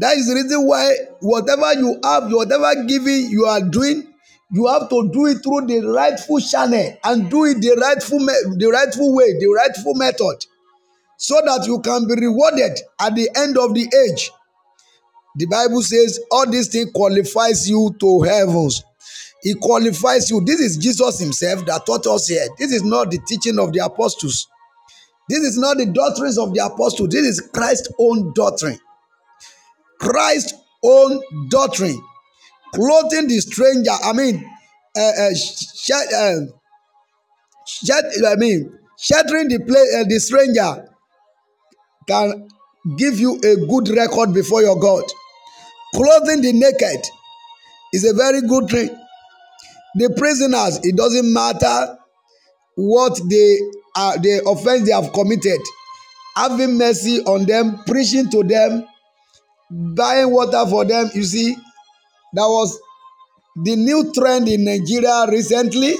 That 0.00 0.16
is 0.16 0.28
the 0.28 0.34
reason 0.34 0.66
why 0.66 0.94
whatever 1.20 1.72
you 1.74 1.98
have, 2.04 2.30
whatever 2.30 2.84
giving 2.84 3.30
you 3.30 3.46
are 3.46 3.60
doing, 3.60 4.07
you 4.52 4.66
have 4.66 4.88
to 4.88 5.10
do 5.12 5.26
it 5.26 5.42
through 5.42 5.66
the 5.66 5.80
rightful 5.86 6.40
channel 6.40 6.96
and 7.04 7.30
do 7.30 7.44
it 7.44 7.60
the 7.60 7.76
rightful, 7.80 8.18
the 8.18 8.70
rightful 8.72 9.14
way, 9.14 9.38
the 9.38 9.46
rightful 9.46 9.94
method, 9.94 10.46
so 11.18 11.40
that 11.44 11.66
you 11.66 11.80
can 11.80 12.06
be 12.08 12.14
rewarded 12.14 12.78
at 13.00 13.14
the 13.14 13.28
end 13.36 13.58
of 13.58 13.74
the 13.74 13.86
age. 14.10 14.30
The 15.36 15.46
Bible 15.46 15.82
says 15.82 16.20
all 16.30 16.50
these 16.50 16.68
things 16.68 16.90
qualifies 16.92 17.68
you 17.68 17.94
to 18.00 18.22
heavens. 18.22 18.84
It 19.42 19.60
qualifies 19.60 20.30
you. 20.30 20.42
This 20.44 20.60
is 20.60 20.76
Jesus 20.78 21.20
himself 21.20 21.66
that 21.66 21.86
taught 21.86 22.06
us 22.06 22.28
here. 22.28 22.46
This 22.58 22.72
is 22.72 22.82
not 22.84 23.10
the 23.10 23.20
teaching 23.28 23.58
of 23.58 23.72
the 23.72 23.84
apostles. 23.84 24.48
This 25.28 25.40
is 25.40 25.58
not 25.58 25.78
the 25.78 25.86
doctrines 25.86 26.38
of 26.38 26.54
the 26.54 26.64
apostles. 26.64 27.10
This 27.10 27.26
is 27.26 27.40
Christ's 27.52 27.92
own 27.98 28.32
doctrine. 28.34 28.78
Christ's 30.00 30.54
own 30.84 31.22
doctrine. 31.50 32.00
Clothing 32.74 33.28
the 33.28 33.38
stranger, 33.40 33.90
I 34.04 34.12
mean, 34.12 34.44
uh, 34.96 35.00
uh, 35.00 35.34
sh- 35.34 35.90
uh, 35.92 36.40
sh- 37.66 37.90
I 38.26 38.36
mean, 38.36 38.72
sheltering 38.98 39.48
the, 39.48 39.60
play, 39.60 39.84
uh, 40.00 40.04
the 40.08 40.18
stranger 40.20 40.88
can 42.06 42.48
give 42.96 43.18
you 43.20 43.36
a 43.38 43.56
good 43.66 43.88
record 43.96 44.34
before 44.34 44.62
your 44.62 44.78
God. 44.78 45.04
Clothing 45.94 46.42
the 46.42 46.52
naked 46.52 47.06
is 47.94 48.04
a 48.04 48.14
very 48.14 48.42
good 48.42 48.68
thing. 48.68 48.90
The 49.96 50.10
prisoners, 50.16 50.80
it 50.82 50.96
doesn't 50.96 51.32
matter 51.32 51.98
what 52.76 53.18
they 53.30 53.58
are, 53.96 54.18
the 54.18 54.42
offense 54.46 54.86
they 54.86 54.92
have 54.92 55.12
committed, 55.12 55.60
having 56.36 56.78
mercy 56.78 57.20
on 57.24 57.46
them, 57.46 57.82
preaching 57.86 58.30
to 58.30 58.42
them, 58.44 58.86
buying 59.70 60.30
water 60.30 60.64
for 60.70 60.84
them. 60.84 61.10
You 61.14 61.24
see, 61.24 61.56
that 62.34 62.46
was 62.46 62.78
the 63.64 63.76
new 63.76 64.12
trend 64.12 64.48
in 64.48 64.64
Nigeria 64.64 65.26
recently. 65.28 65.94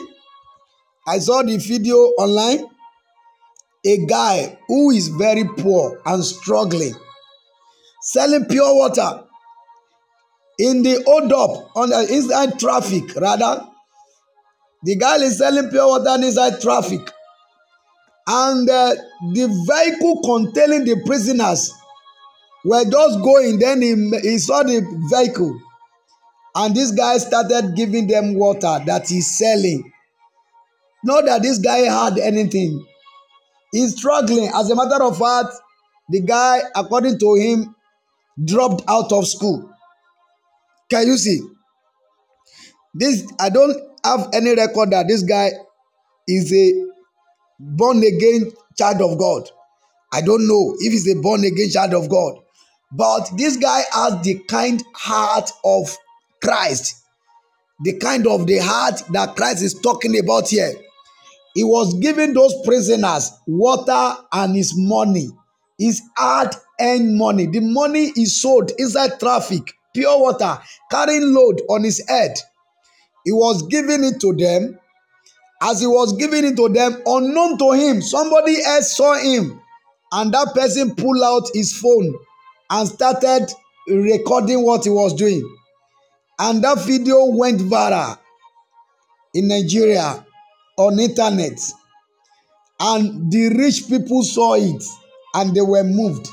I 1.07 1.19
saw 1.19 1.43
the 1.43 1.57
video 1.57 1.97
online. 1.97 2.67
A 3.87 4.07
guy 4.07 4.59
who 4.67 4.91
is 4.91 5.09
very 5.09 5.45
poor 5.57 6.01
and 6.05 6.23
struggling, 6.25 6.95
selling 8.03 8.45
pure 8.47 8.75
water 8.75 9.23
in 10.59 10.83
the 10.83 11.03
hold 11.07 11.33
up 11.33 11.71
on 11.77 11.91
the 11.91 12.13
inside 12.13 12.59
traffic 12.59 13.15
rather 13.17 13.65
the 14.83 14.97
guy 14.97 15.17
is 15.17 15.39
selling 15.39 15.71
pure 15.71 15.87
water 15.87 16.17
inside 16.23 16.61
traffic 16.61 17.01
and 18.27 18.69
uh, 18.69 18.95
the 19.33 19.47
vehicle 19.69 20.21
containing 20.23 20.85
the 20.85 21.01
prisoners 21.07 21.73
were 22.65 22.85
just 22.85 23.23
going 23.23 23.59
then 23.61 23.81
he, 23.81 23.95
he 24.21 24.39
saw 24.39 24.63
the 24.65 24.81
vehicle 25.11 25.59
and 26.59 26.75
this 26.75 26.91
guy 26.91 27.19
started 27.19 27.77
giving 27.77 28.09
them 28.09 28.35
water 28.35 28.81
that 28.85 29.09
he's 29.09 29.39
selling. 29.39 29.93
Not 31.05 31.25
that 31.27 31.43
this 31.43 31.59
guy 31.59 31.79
had 31.79 32.19
anything. 32.19 32.85
He's 33.73 33.97
struggling. 33.97 34.51
As 34.53 34.69
a 34.69 34.75
matter 34.75 35.05
of 35.05 35.17
fact 35.17 35.55
the 36.09 36.21
guy 36.21 36.59
according 36.75 37.19
to 37.21 37.35
him 37.37 37.77
dropped 38.45 38.83
out 38.89 39.13
of 39.13 39.29
school. 39.29 39.73
Can 40.91 41.07
you 41.07 41.17
see? 41.17 41.41
This 42.95 43.31
i 43.39 43.51
don't 43.51 43.77
have 44.05 44.29
any 44.33 44.57
record 44.57 44.91
that 44.91 45.07
this 45.07 45.23
guy 45.23 45.51
is 46.27 46.53
a 46.53 46.87
born 47.61 47.99
again 47.99 48.51
child 48.77 49.01
of 49.01 49.17
god. 49.19 49.49
I 50.13 50.23
don't 50.23 50.49
know 50.49 50.75
if 50.81 50.93
he's 50.93 51.09
a 51.09 51.21
born 51.21 51.45
again 51.45 51.71
child 51.71 51.95
of 51.95 52.09
god. 52.09 52.39
But 52.91 53.31
this 53.37 53.59
guy 53.59 53.83
has 53.93 54.23
the 54.23 54.41
kind 54.49 54.83
heart 54.95 55.53
of 55.63 55.97
christ 56.43 56.95
the 57.85 57.97
kind 57.99 58.27
of 58.27 58.47
the 58.47 58.59
heart 58.59 59.01
that 59.13 59.37
christ 59.37 59.63
is 59.63 59.75
talking 59.75 60.19
about 60.19 60.49
here 60.49 60.73
he 61.55 61.65
was 61.65 61.95
giving 62.01 62.35
those 62.35 62.55
prisoners 62.65 63.31
water 63.47 64.15
and 64.33 64.55
his 64.55 64.75
money 64.77 65.29
his 65.79 66.03
hard 66.17 66.55
earned 66.81 67.17
money 67.17 67.47
the 67.47 67.61
money 67.61 68.13
he 68.15 68.27
sold 68.27 68.71
inside 68.79 69.19
traffic 69.19 69.73
pure 69.99 70.19
water, 70.21 70.59
carrying 70.91 71.35
load 71.35 71.61
on 71.69 71.85
his 71.85 72.03
head. 72.09 72.35
He 73.25 73.33
was 73.33 73.63
giving 73.69 74.05
it 74.05 74.21
to 74.21 74.33
them. 74.33 74.79
As 75.61 75.81
he 75.81 75.89
was 75.89 76.13
giving 76.13 76.45
it 76.45 76.57
to 76.57 76.69
them, 76.69 77.03
unknown 77.05 77.59
to 77.59 77.73
him, 77.73 78.01
somebody 78.01 78.59
else 78.65 78.97
saw 78.97 79.15
him, 79.17 79.61
and 80.13 80.33
that 80.33 80.55
person 80.55 80.95
pulled 80.95 81.21
out 81.21 81.51
his 81.53 81.77
phone 81.77 82.15
and 82.71 82.89
started 82.89 83.49
recording 83.89 84.65
what 84.65 84.85
he 84.85 84.91
was 84.91 85.15
doing. 85.15 85.43
And 86.39 86.63
that 86.63 86.79
video 86.87 87.25
went 87.27 87.61
viral 87.61 88.19
in 89.35 89.49
Nigeria 89.49 90.25
on 90.77 90.99
internet. 91.01 91.59
And 92.81 93.31
the 93.33 93.49
rich 93.49 93.89
people 93.89 94.23
saw 94.23 94.55
it 94.55 94.85
and 95.35 95.55
they 95.55 95.61
were 95.61 95.85
moved. 95.85 96.29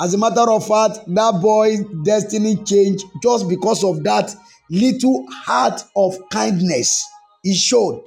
As 0.00 0.14
a 0.14 0.18
matter 0.18 0.50
of 0.50 0.66
fact, 0.66 1.00
that 1.08 1.40
boy's 1.42 1.84
destiny 2.04 2.56
changed 2.64 3.04
just 3.22 3.48
because 3.48 3.84
of 3.84 4.02
that 4.04 4.34
little 4.70 5.26
heart 5.30 5.84
of 5.94 6.16
kindness 6.30 7.06
he 7.42 7.54
showed. 7.54 8.02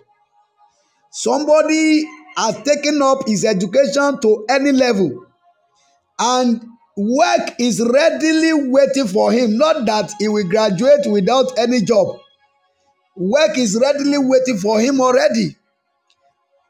Somebody 1.12 2.06
has 2.36 2.56
taken 2.64 3.00
up 3.04 3.28
his 3.28 3.46
education 3.46 4.20
to 4.22 4.46
any 4.50 4.72
level, 4.72 5.28
and 6.18 6.66
work 6.98 7.56
is 7.60 7.82
readily 7.82 8.70
waiting 8.70 9.08
for 9.08 9.32
him. 9.32 9.58
Not 9.58 9.86
that 9.86 10.12
he 10.20 10.28
will 10.28 10.48
graduate 10.48 11.06
without 11.08 11.58
any 11.58 11.82
job. 11.82 12.18
Work 13.16 13.58
is 13.58 13.78
readily 13.80 14.18
waiting 14.18 14.58
for 14.58 14.80
him 14.80 15.00
already. 15.02 15.56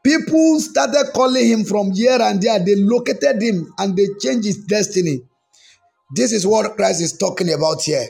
People 0.04 0.60
started 0.60 1.12
calling 1.14 1.48
him 1.48 1.64
from 1.64 1.94
here 1.94 2.18
and 2.22 2.42
there. 2.42 2.60
They 2.60 2.76
located 2.76 3.42
him 3.42 3.74
and 3.78 3.96
they 3.96 4.08
changed 4.20 4.46
his 4.46 4.58
destiny. 4.66 5.22
This 6.16 6.34
is 6.34 6.46
what 6.46 6.76
Christ 6.76 7.02
is 7.02 7.18
talking 7.18 7.52
about 7.54 7.82
here. 7.82 8.06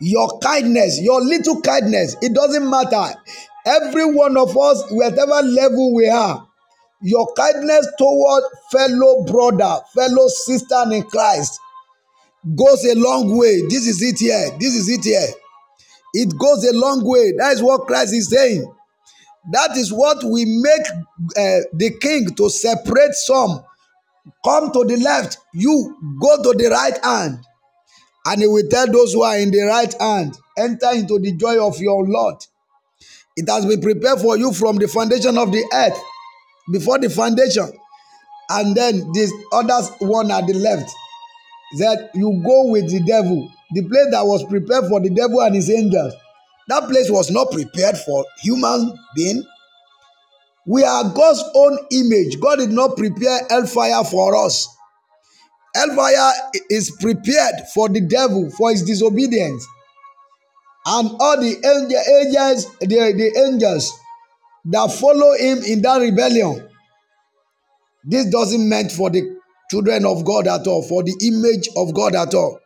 Your 0.00 0.38
kindness, 0.40 1.00
your 1.00 1.20
little 1.20 1.60
kindness, 1.62 2.16
it 2.20 2.34
doesn't 2.34 2.68
matter. 2.68 3.14
Every 3.64 4.12
one 4.12 4.36
of 4.36 4.56
us, 4.56 4.84
whatever 4.90 5.42
level 5.42 5.94
we 5.94 6.08
are, 6.08 6.45
your 7.02 7.32
kindness 7.34 7.88
toward 7.98 8.44
fellow 8.70 9.24
brother, 9.24 9.80
fellow 9.94 10.28
sister 10.28 10.82
in 10.92 11.02
Christ 11.04 11.60
goes 12.54 12.84
a 12.84 12.94
long 12.94 13.36
way. 13.36 13.62
This 13.68 13.86
is 13.86 14.02
it 14.02 14.18
here. 14.18 14.50
This 14.58 14.74
is 14.74 14.88
it 14.88 15.04
here. 15.04 15.28
It 16.14 16.38
goes 16.38 16.64
a 16.64 16.72
long 16.72 17.02
way. 17.04 17.32
That 17.36 17.52
is 17.52 17.62
what 17.62 17.86
Christ 17.86 18.14
is 18.14 18.30
saying. 18.30 18.72
That 19.52 19.76
is 19.76 19.92
what 19.92 20.24
we 20.24 20.44
make 20.44 20.86
uh, 21.36 21.66
the 21.72 21.96
king 22.00 22.34
to 22.36 22.50
separate 22.50 23.14
some. 23.14 23.62
Come 24.44 24.72
to 24.72 24.84
the 24.84 24.96
left, 24.96 25.38
you 25.54 25.96
go 26.20 26.42
to 26.42 26.56
the 26.56 26.68
right 26.68 27.04
hand. 27.04 27.44
And 28.24 28.40
he 28.40 28.48
will 28.48 28.68
tell 28.68 28.90
those 28.90 29.12
who 29.12 29.22
are 29.22 29.38
in 29.38 29.52
the 29.52 29.62
right 29.62 29.94
hand, 30.00 30.36
enter 30.58 30.90
into 30.94 31.20
the 31.20 31.32
joy 31.32 31.64
of 31.64 31.78
your 31.78 32.04
Lord. 32.04 32.36
It 33.36 33.48
has 33.48 33.66
been 33.66 33.80
prepared 33.80 34.20
for 34.20 34.36
you 34.36 34.52
from 34.52 34.76
the 34.76 34.88
foundation 34.88 35.38
of 35.38 35.52
the 35.52 35.64
earth, 35.72 35.98
before 36.72 36.98
the 36.98 37.10
foundation. 37.10 37.70
And 38.50 38.76
then 38.76 39.12
this 39.12 39.32
other 39.52 39.82
one 40.00 40.30
at 40.30 40.46
the 40.46 40.54
left, 40.54 40.90
that 41.78 42.10
you 42.14 42.42
go 42.46 42.70
with 42.70 42.90
the 42.90 43.02
devil, 43.06 43.50
the 43.72 43.82
place 43.82 44.08
that 44.12 44.24
was 44.26 44.44
prepared 44.44 44.86
for 44.88 45.00
the 45.00 45.10
devil 45.10 45.40
and 45.42 45.54
his 45.54 45.70
angels 45.70 46.14
That 46.68 46.88
place 46.88 47.10
was 47.10 47.30
not 47.30 47.50
prepared 47.52 47.96
for 47.98 48.24
human 48.42 48.96
being. 49.16 49.44
We 50.66 50.84
are 50.84 51.04
God's 51.14 51.44
own 51.54 51.78
image. 51.92 52.40
God 52.40 52.56
did 52.56 52.70
not 52.70 52.96
prepare 52.96 53.40
hellfire 53.50 54.04
for 54.04 54.36
us. 54.36 54.68
Hellfire 55.74 56.32
is 56.70 56.90
prepared 57.00 57.54
for 57.74 57.88
the 57.88 58.00
devil 58.00 58.50
for 58.58 58.70
his 58.72 58.82
disobedience. 58.84 59.66
and 60.86 61.10
all 61.20 61.36
the 61.40 61.54
angels, 62.22 62.66
the, 62.80 62.86
the 62.86 63.46
angels 63.48 63.92
that 64.70 64.92
follow 64.92 65.32
him 65.34 65.58
in 65.64 65.82
that 65.82 66.00
rebellion. 66.00 66.68
This 68.04 68.30
doesn't 68.30 68.68
meant 68.68 68.92
for 68.92 69.10
the 69.10 69.36
children 69.70 70.04
of 70.04 70.24
God 70.24 70.46
at 70.46 70.66
all, 70.66 70.82
for 70.82 71.02
the 71.02 71.16
image 71.22 71.68
of 71.76 71.94
God 71.94 72.14
at 72.14 72.34
all. 72.34 72.58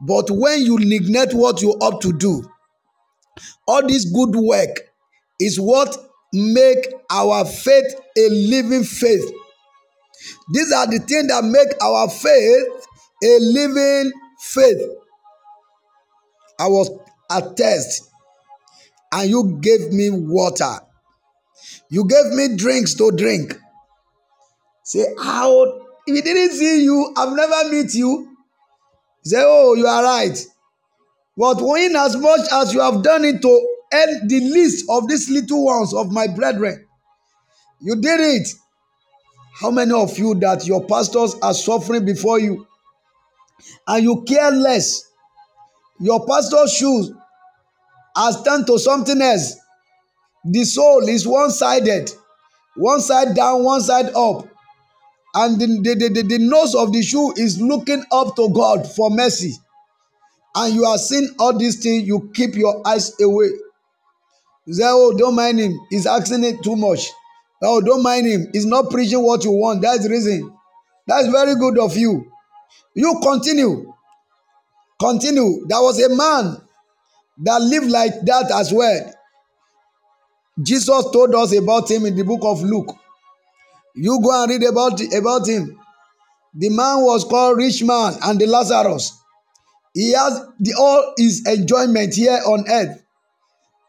But 0.00 0.30
when 0.30 0.62
you 0.62 0.78
neglect 0.78 1.34
what 1.34 1.60
you 1.60 1.70
ought 1.72 2.00
to 2.02 2.12
do, 2.12 2.42
all 3.66 3.86
this 3.86 4.10
good 4.10 4.34
work 4.34 4.80
is 5.38 5.60
what 5.60 5.96
make 6.32 6.92
our 7.10 7.44
faith 7.44 7.94
a 8.16 8.28
living 8.30 8.84
faith. 8.84 9.24
These 10.52 10.72
are 10.72 10.86
the 10.86 10.98
things 10.98 11.28
that 11.28 11.44
make 11.44 11.82
our 11.82 12.08
faith 12.08 12.86
a 13.22 13.38
living 13.40 14.12
faith. 14.40 14.80
I 16.58 16.66
was 16.66 16.90
at 17.30 17.56
test 17.56 18.10
and 19.12 19.30
you 19.30 19.58
gave 19.60 19.92
me 19.92 20.10
water. 20.10 20.78
You 21.90 22.06
gave 22.06 22.32
me 22.32 22.56
drinks 22.56 22.94
to 22.94 23.10
drink. 23.10 23.58
Say, 24.84 25.04
how 25.20 25.80
if 26.06 26.14
he 26.14 26.22
didn't 26.22 26.56
see 26.56 26.84
you, 26.84 27.12
I've 27.16 27.34
never 27.34 27.70
met 27.70 27.92
you. 27.94 28.36
Say, 29.22 29.36
oh, 29.40 29.74
you 29.74 29.86
are 29.86 30.02
right. 30.02 30.46
But 31.36 31.60
when 31.60 31.96
as 31.96 32.16
much 32.16 32.40
as 32.52 32.72
you 32.72 32.80
have 32.80 33.02
done 33.02 33.24
it 33.24 33.42
to 33.42 33.76
end 33.92 34.30
the 34.30 34.40
least 34.40 34.86
of 34.88 35.08
these 35.08 35.28
little 35.28 35.64
ones 35.64 35.92
of 35.92 36.10
my 36.12 36.26
brethren, 36.28 36.86
you 37.80 37.96
did 37.96 38.20
it. 38.20 38.48
How 39.60 39.70
many 39.70 39.92
of 39.92 40.16
you 40.16 40.34
that 40.36 40.66
your 40.66 40.84
pastors 40.86 41.34
are 41.42 41.54
suffering 41.54 42.04
before 42.04 42.38
you 42.38 42.66
and 43.86 44.02
you 44.02 44.22
care 44.22 44.50
less? 44.50 45.02
Your 45.98 46.26
pastor's 46.26 46.72
shoes 46.72 47.12
has 48.16 48.42
turned 48.42 48.66
to 48.68 48.78
something 48.78 49.20
else. 49.20 49.59
The 50.44 50.64
soul 50.64 51.08
is 51.08 51.26
one 51.26 51.50
sided, 51.50 52.10
one 52.76 53.00
side 53.00 53.34
down, 53.34 53.62
one 53.64 53.80
side 53.80 54.06
up. 54.14 54.48
And 55.34 55.60
the, 55.60 55.66
the, 55.66 56.08
the, 56.08 56.22
the 56.22 56.38
nose 56.38 56.74
of 56.74 56.92
the 56.92 57.02
shoe 57.02 57.32
is 57.36 57.60
looking 57.60 58.04
up 58.10 58.34
to 58.36 58.48
God 58.50 58.90
for 58.96 59.10
mercy. 59.10 59.52
And 60.54 60.74
you 60.74 60.84
are 60.84 60.98
seeing 60.98 61.28
all 61.38 61.56
these 61.56 61.82
things, 61.82 62.06
you 62.06 62.30
keep 62.34 62.56
your 62.56 62.86
eyes 62.86 63.12
away. 63.20 63.50
You 64.66 64.74
say, 64.74 64.84
Oh, 64.86 65.16
don't 65.16 65.36
mind 65.36 65.60
him. 65.60 65.78
He's 65.90 66.06
asking 66.06 66.42
it 66.44 66.62
too 66.64 66.74
much. 66.76 67.06
Oh, 67.62 67.80
don't 67.80 68.02
mind 68.02 68.26
him. 68.26 68.48
He's 68.52 68.66
not 68.66 68.90
preaching 68.90 69.22
what 69.22 69.44
you 69.44 69.52
want. 69.52 69.82
That's 69.82 70.02
the 70.04 70.10
reason. 70.10 70.52
That's 71.06 71.28
very 71.28 71.54
good 71.54 71.78
of 71.78 71.96
you. 71.96 72.30
You 72.94 73.20
continue. 73.22 73.92
Continue. 74.98 75.66
There 75.68 75.80
was 75.80 76.02
a 76.02 76.08
man 76.14 76.56
that 77.44 77.60
lived 77.60 77.90
like 77.90 78.12
that 78.26 78.50
as 78.52 78.72
well. 78.72 79.12
Jesus 80.62 81.10
told 81.12 81.34
us 81.34 81.56
about 81.56 81.90
him 81.90 82.06
in 82.06 82.16
the 82.16 82.24
book 82.24 82.40
of 82.42 82.62
Luke. 82.62 82.94
You 83.94 84.20
go 84.22 84.42
and 84.42 84.50
read 84.50 84.68
about, 84.68 85.00
about 85.14 85.48
him. 85.48 85.78
The 86.54 86.68
man 86.70 87.02
was 87.02 87.24
called 87.24 87.58
rich 87.58 87.82
man 87.82 88.14
and 88.22 88.40
the 88.40 88.46
Lazarus. 88.46 89.16
He 89.94 90.12
has 90.12 90.40
the, 90.58 90.74
all 90.78 91.14
his 91.16 91.46
enjoyment 91.46 92.14
here 92.14 92.40
on 92.46 92.64
earth, 92.68 93.02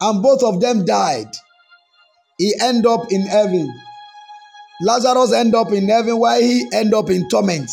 and 0.00 0.22
both 0.22 0.42
of 0.42 0.60
them 0.60 0.84
died. 0.84 1.28
He 2.38 2.54
end 2.60 2.86
up 2.86 3.10
in 3.10 3.22
heaven. 3.22 3.72
Lazarus 4.80 5.32
end 5.32 5.54
up 5.54 5.70
in 5.72 5.88
heaven 5.88 6.18
while 6.18 6.40
he 6.40 6.64
end 6.72 6.94
up 6.94 7.10
in 7.10 7.28
torment. 7.28 7.70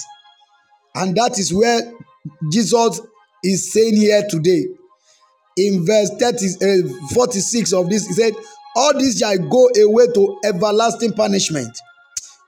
And 0.96 1.16
that 1.16 1.40
is 1.40 1.54
where 1.54 1.82
Jesus 2.52 3.02
is 3.44 3.72
saying 3.72 3.96
here 3.96 4.24
today. 4.30 4.66
In 5.58 5.86
verse 5.86 6.12
30, 6.20 6.86
uh, 6.86 7.08
46 7.14 7.74
of 7.74 7.90
this, 7.90 8.08
he 8.08 8.14
said, 8.14 8.34
All 8.80 8.94
this 8.98 9.20
shall 9.20 9.38
go 9.38 9.70
away 9.84 10.08
to 10.14 10.40
everlasting 10.46 11.12
punishment. 11.12 11.78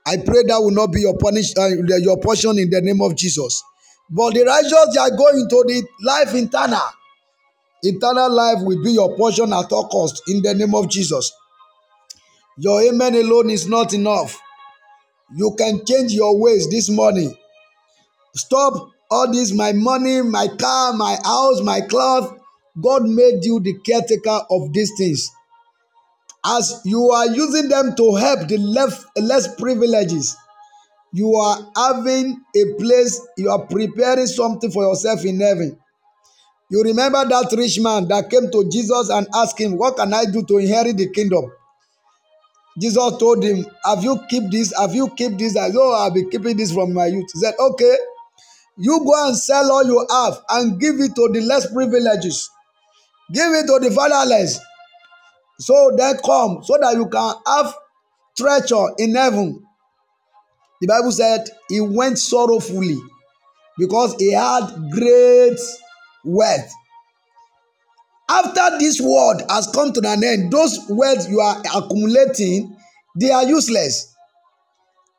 I 0.06 0.16
pray 0.16 0.44
that 0.48 0.58
will 0.58 0.70
not 0.70 0.90
be 0.90 1.02
your 1.02 1.18
punish 1.18 1.52
uh, 1.58 1.68
your 2.00 2.18
portion 2.20 2.58
in 2.58 2.70
the 2.70 2.80
name 2.80 3.02
of 3.02 3.14
Jesus. 3.14 3.62
But 4.08 4.32
the 4.32 4.44
righteous 4.44 4.94
shall 4.94 5.14
go 5.14 5.28
into 5.28 5.62
the 5.68 5.86
life 6.02 6.34
eternal. 6.34 6.80
Eternal 7.82 8.30
life 8.32 8.58
will 8.62 8.82
be 8.82 8.92
your 8.92 9.14
portion 9.14 9.52
at 9.52 9.70
all 9.72 9.88
cost 9.88 10.22
in 10.26 10.40
the 10.40 10.54
name 10.54 10.74
of 10.74 10.88
Jesus. 10.88 11.30
Your 12.56 12.80
amen 12.80 13.14
alone 13.14 13.50
is 13.50 13.68
not 13.68 13.92
enough. 13.92 14.40
You 15.36 15.54
can 15.58 15.84
change 15.84 16.12
your 16.12 16.40
ways 16.40 16.66
this 16.70 16.88
morning. 16.88 17.36
Stop 18.34 18.88
all 19.10 19.30
this 19.30 19.52
my 19.52 19.72
money, 19.74 20.22
my 20.22 20.48
car, 20.58 20.94
my 20.94 21.18
house, 21.22 21.60
my 21.60 21.82
cloth. 21.82 22.38
God 22.82 23.02
made 23.02 23.44
you 23.44 23.60
the 23.60 23.74
caretaker 23.84 24.40
of 24.50 24.72
these 24.72 24.92
things. 24.96 25.30
As 26.44 26.80
you 26.84 27.10
are 27.10 27.26
using 27.26 27.68
them 27.68 27.94
to 27.96 28.14
help 28.16 28.48
the 28.48 28.58
less, 28.58 29.04
less 29.16 29.54
privileges, 29.54 30.36
you 31.12 31.34
are 31.36 31.58
having 31.76 32.40
a 32.56 32.74
place, 32.78 33.20
you 33.36 33.50
are 33.50 33.64
preparing 33.66 34.26
something 34.26 34.70
for 34.70 34.84
yourself 34.84 35.24
in 35.24 35.40
heaven. 35.40 35.78
You 36.70 36.82
remember 36.82 37.24
that 37.28 37.54
rich 37.56 37.78
man 37.80 38.08
that 38.08 38.30
came 38.30 38.50
to 38.50 38.68
Jesus 38.70 39.10
and 39.10 39.26
asked 39.34 39.60
him, 39.60 39.76
What 39.76 39.96
can 39.96 40.12
I 40.14 40.24
do 40.24 40.42
to 40.44 40.58
inherit 40.58 40.96
the 40.96 41.10
kingdom? 41.10 41.52
Jesus 42.78 43.16
told 43.18 43.44
him, 43.44 43.66
Have 43.84 44.02
you 44.02 44.18
keep 44.28 44.50
this? 44.50 44.72
Have 44.78 44.94
you 44.94 45.10
keep 45.10 45.36
this? 45.38 45.56
I 45.56 45.70
oh, 45.74 45.92
I'll 45.92 46.10
be 46.10 46.24
keeping 46.30 46.56
this 46.56 46.72
from 46.72 46.94
my 46.94 47.06
youth. 47.06 47.30
He 47.32 47.40
said, 47.40 47.54
Okay, 47.58 47.96
you 48.78 49.00
go 49.04 49.26
and 49.28 49.36
sell 49.36 49.70
all 49.70 49.84
you 49.84 50.06
have 50.10 50.40
and 50.48 50.80
give 50.80 50.94
it 50.98 51.14
to 51.14 51.28
the 51.32 51.42
less 51.42 51.70
privileges. 51.70 52.50
Give 53.32 53.52
it 53.52 53.66
to 53.66 53.78
the 53.78 53.94
fatherless. 53.94 54.58
So 55.58 55.92
they 55.96 56.12
come 56.24 56.62
so 56.64 56.78
that 56.80 56.94
you 56.94 57.08
can 57.08 57.34
have 57.46 57.74
treasure 58.36 58.86
in 58.98 59.14
heaven. 59.14 59.64
The 60.80 60.86
Bible 60.88 61.12
said 61.12 61.48
he 61.68 61.80
went 61.80 62.18
sorrowfully 62.18 62.98
because 63.78 64.14
he 64.18 64.32
had 64.32 64.66
great 64.90 65.58
wealth. 66.24 66.70
After 68.28 68.78
this 68.78 69.00
world 69.00 69.42
has 69.50 69.68
come 69.68 69.92
to 69.92 70.00
an 70.04 70.24
end, 70.24 70.52
those 70.52 70.78
wealth 70.88 71.28
you 71.28 71.40
are 71.40 71.60
accumulating, 71.76 72.76
they 73.20 73.30
are 73.30 73.44
useless. 73.44 74.14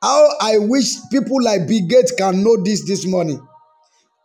How 0.01 0.29
I 0.41 0.57
wish 0.57 0.95
people 1.11 1.41
like 1.41 1.67
Bill 1.67 1.87
Gates 1.87 2.11
can 2.11 2.43
know 2.43 2.57
this 2.61 2.85
this 2.85 3.05
morning 3.05 3.45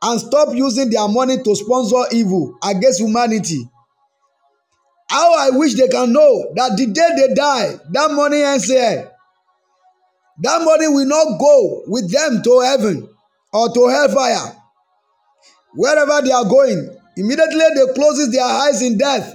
and 0.03 0.21
stop 0.21 0.55
using 0.55 0.91
their 0.91 1.07
money 1.07 1.43
to 1.43 1.55
sponsor 1.55 2.03
evil 2.13 2.57
against 2.65 3.01
humanity. 3.01 3.69
How 5.11 5.35
I 5.35 5.51
wish 5.57 5.75
they 5.75 5.89
can 5.89 6.13
know 6.13 6.53
that 6.55 6.77
the 6.77 6.87
day 6.87 7.09
they 7.17 7.35
die, 7.35 7.77
that 7.93 8.11
money 8.11 8.43
ends 8.43 8.67
here. 8.67 9.11
That 10.41 10.63
money 10.63 10.87
will 10.89 11.07
not 11.07 11.39
go 11.41 11.83
with 11.87 12.13
them 12.13 12.43
to 12.43 12.61
heaven 12.61 13.09
or 13.53 13.73
to 13.73 13.89
hellfire. 13.89 14.55
Wherever 15.75 16.21
they 16.23 16.31
are 16.33 16.45
going, 16.45 16.97
immediately 17.17 17.65
they 17.75 17.93
closes 17.95 18.31
their 18.31 18.45
eyes 18.45 18.83
in 18.83 18.99
death. 18.99 19.35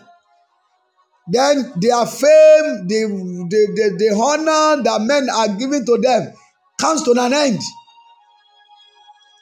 Then 1.27 1.73
their 1.77 2.05
fame, 2.05 2.87
the, 2.87 3.47
the, 3.49 3.67
the, 3.75 3.95
the 3.97 4.15
honor 4.15 4.83
that 4.83 5.01
men 5.01 5.27
are 5.29 5.57
giving 5.57 5.85
to 5.85 5.97
them 5.97 6.33
comes 6.79 7.03
to 7.03 7.11
an 7.17 7.33
end. 7.33 7.59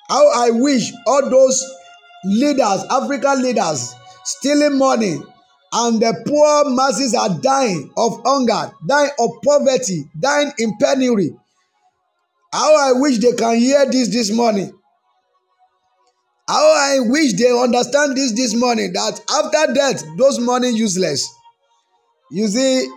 How 0.10 0.46
I 0.46 0.52
wish 0.52 0.92
all 1.08 1.30
those 1.30 1.66
leaders, 2.26 2.84
African 2.90 3.42
leaders, 3.42 3.96
stealing 4.24 4.78
money, 4.78 5.20
and 5.74 6.02
the 6.02 6.24
poor 6.28 6.70
masses 6.76 7.14
are 7.14 7.30
dying 7.42 7.92
of 7.96 8.22
hunger, 8.26 8.72
dying 8.86 9.12
of 9.20 9.30
poverty, 9.44 10.06
dying 10.20 10.52
in 10.58 10.78
penury. 10.78 11.32
How 12.52 12.90
I 12.90 13.00
wish 13.00 13.20
they 13.20 13.34
can 13.34 13.58
hear 13.58 13.86
this 13.90 14.10
this 14.10 14.32
morning. 14.32 14.74
How 16.48 16.58
I 16.58 16.98
wish 17.00 17.34
they 17.34 17.50
understand 17.50 18.18
this 18.18 18.34
this 18.34 18.54
morning 18.54 18.92
that 18.94 19.22
after 19.32 19.74
death, 19.74 20.04
those 20.18 20.40
money 20.40 20.72
useless. 20.72 21.34
You 22.30 22.48
see, 22.48 22.88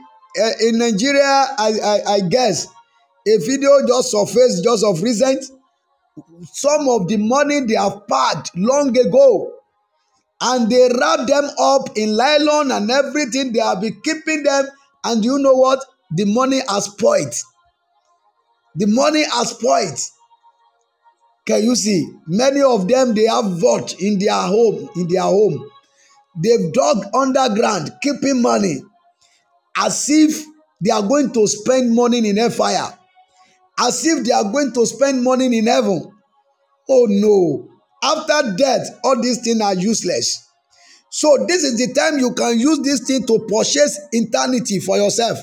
uh, 0.43 0.51
in 0.61 0.79
Nigeria, 0.79 1.47
I, 1.57 1.73
I, 1.85 2.13
I 2.15 2.21
guess 2.29 2.67
a 3.27 3.39
video 3.39 3.87
just 3.87 4.11
surfaced 4.11 4.65
just 4.65 4.85
of 4.85 5.01
recent. 5.03 5.45
Some 6.53 6.89
of 6.89 7.07
the 7.07 7.17
money 7.17 7.61
they 7.61 7.75
have 7.75 8.07
packed 8.09 8.51
long 8.57 8.97
ago, 8.97 9.53
and 10.47 10.71
they 10.71 10.91
wrap 11.01 11.27
them 11.27 11.49
up 11.59 11.97
in 11.97 12.17
nylon 12.17 12.71
and 12.71 12.91
everything. 12.91 13.53
They 13.53 13.61
have 13.61 13.81
been 13.81 13.99
keeping 14.05 14.43
them, 14.43 14.67
and 15.03 15.25
you 15.25 15.39
know 15.39 15.55
what? 15.55 15.83
The 16.11 16.27
money 16.27 16.61
has 16.69 16.85
spoiled. 16.85 17.35
The 18.77 18.87
money 18.87 19.25
has 19.25 19.51
spoiled. 19.51 19.99
Can 21.47 21.63
you 21.63 21.75
see? 21.75 22.07
Many 22.27 22.61
of 22.61 22.89
them 22.89 23.15
they 23.15 23.25
have 23.25 23.59
vault 23.59 23.99
in 24.01 24.19
their 24.19 24.35
home, 24.35 24.91
in 24.97 25.09
their 25.09 25.23
home. 25.23 25.71
They've 26.43 26.73
dug 26.73 27.05
underground, 27.15 27.93
keeping 28.03 28.43
money, 28.43 28.83
as 29.79 30.07
if 30.11 30.45
they 30.83 30.91
are 30.91 31.07
going 31.07 31.33
to 31.33 31.47
spend 31.47 31.95
money 31.95 32.19
in 32.19 32.39
a 32.39 32.51
fire, 32.51 32.99
as 33.79 34.05
if 34.05 34.27
they 34.27 34.33
are 34.33 34.51
going 34.53 34.73
to 34.73 34.85
spend 34.85 35.23
money 35.23 35.47
in 35.57 35.67
heaven. 35.67 36.13
Oh 36.89 37.07
no! 37.09 37.74
After 38.05 38.55
death, 38.57 38.87
all 39.03 39.21
these 39.23 39.41
things 39.43 39.63
are 39.63 39.75
useless. 39.75 40.47
So 41.11 41.47
this 41.49 41.65
is 41.65 41.79
the 41.79 41.95
time 41.95 42.19
you 42.19 42.35
can 42.35 42.59
use 42.59 42.81
this 42.81 43.07
thing 43.07 43.27
to 43.27 43.47
purchase 43.49 43.99
eternity 44.13 44.81
for 44.81 44.99
yourself. 44.99 45.39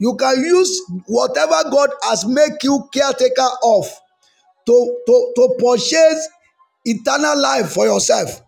You 0.00 0.16
can 0.16 0.40
use 0.40 0.82
whatever 1.06 1.70
God 1.70 1.90
has 2.02 2.26
made 2.26 2.52
you 2.62 2.88
caretaker 2.92 3.48
of 3.62 3.86
to, 4.66 4.96
to, 5.06 5.32
to 5.36 5.56
purchase 5.58 6.28
eternal 6.84 7.40
life 7.40 7.70
for 7.72 7.86
yourself. 7.86 8.42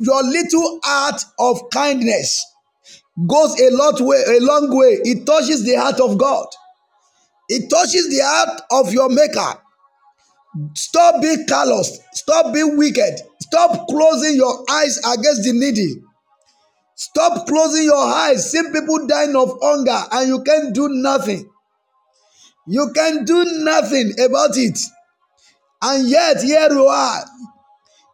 Your 0.00 0.22
little 0.24 0.80
act 0.84 1.26
of 1.38 1.70
kindness 1.70 2.44
goes 3.26 3.60
a 3.60 3.70
lot 3.70 4.00
way, 4.00 4.22
a 4.26 4.40
long 4.40 4.76
way. 4.76 4.98
It 5.04 5.26
touches 5.26 5.64
the 5.64 5.76
heart 5.76 6.00
of 6.00 6.18
God. 6.18 6.46
It 7.48 7.70
touches 7.70 8.08
the 8.08 8.22
heart 8.24 8.62
of 8.72 8.92
your 8.92 9.08
maker. 9.08 9.60
Stop 10.74 11.22
being 11.22 11.46
callous. 11.46 11.98
Stop 12.12 12.54
being 12.54 12.76
wicked. 12.76 13.20
Stop 13.40 13.88
closing 13.88 14.36
your 14.36 14.64
eyes 14.70 14.98
against 14.98 15.44
the 15.44 15.52
needy. 15.52 16.02
Stop 16.94 17.46
closing 17.46 17.84
your 17.84 17.96
eyes. 18.04 18.50
See 18.50 18.62
people 18.72 19.06
dying 19.06 19.36
of 19.36 19.58
hunger 19.62 20.02
and 20.12 20.28
you 20.28 20.42
can't 20.42 20.74
do 20.74 20.88
nothing. 20.88 21.48
You 22.66 22.90
can 22.94 23.24
do 23.24 23.44
nothing 23.64 24.12
about 24.18 24.56
it. 24.56 24.78
And 25.82 26.08
yet, 26.08 26.42
here 26.42 26.68
you 26.70 26.86
are. 26.86 27.24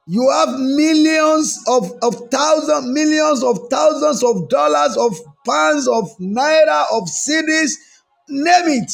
You 0.07 0.29
have 0.31 0.59
millions 0.59 1.59
of, 1.69 1.93
of 2.03 2.29
thousands, 2.31 2.87
millions 2.93 3.43
of 3.45 3.59
thousands 3.71 4.23
of 4.25 4.49
dollars, 4.49 4.97
of 4.97 5.17
pounds, 5.47 5.89
of 5.89 6.11
naira, 6.19 6.85
of 6.93 7.05
cedis, 7.05 7.73
name 8.29 8.83
it. 8.83 8.93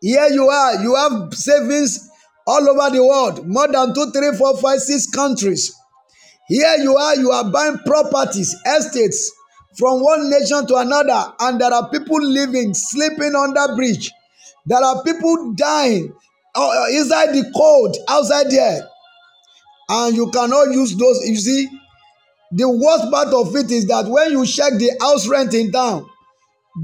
Here 0.00 0.28
you 0.28 0.48
are. 0.48 0.82
You 0.82 0.94
have 0.96 1.34
savings 1.34 2.08
all 2.46 2.68
over 2.68 2.96
the 2.96 3.04
world, 3.04 3.46
more 3.46 3.68
than 3.68 3.94
two, 3.94 4.10
three, 4.12 4.36
four, 4.36 4.56
five, 4.58 4.80
six 4.80 5.06
countries. 5.06 5.74
Here 6.48 6.76
you 6.78 6.96
are, 6.96 7.16
you 7.16 7.30
are 7.30 7.48
buying 7.50 7.78
properties, 7.86 8.56
estates 8.66 9.30
from 9.76 10.02
one 10.02 10.30
nation 10.30 10.66
to 10.66 10.76
another, 10.76 11.32
and 11.40 11.60
there 11.60 11.72
are 11.72 11.88
people 11.90 12.20
living, 12.20 12.74
sleeping 12.74 13.34
under 13.36 13.76
bridge. 13.76 14.10
There 14.66 14.82
are 14.82 15.02
people 15.04 15.52
dying 15.54 16.12
uh, 16.54 16.86
inside 16.90 17.32
the 17.32 17.52
cold 17.54 17.96
outside 18.08 18.50
there, 18.50 18.88
and 19.90 20.16
you 20.16 20.30
cannot 20.30 20.72
use 20.72 20.96
those. 20.96 21.20
You 21.28 21.36
see, 21.36 21.68
the 22.52 22.68
worst 22.68 23.12
part 23.12 23.28
of 23.28 23.54
it 23.54 23.70
is 23.70 23.86
that 23.86 24.06
when 24.06 24.32
you 24.32 24.44
check 24.44 24.72
the 24.72 24.90
house 25.00 25.28
rent 25.28 25.54
in 25.54 25.70
town, 25.70 26.08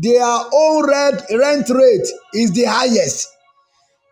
their 0.00 0.24
own 0.52 0.88
rent 0.88 1.22
rent 1.32 1.70
rate 1.70 2.08
is 2.34 2.52
the 2.52 2.64
highest. 2.64 3.28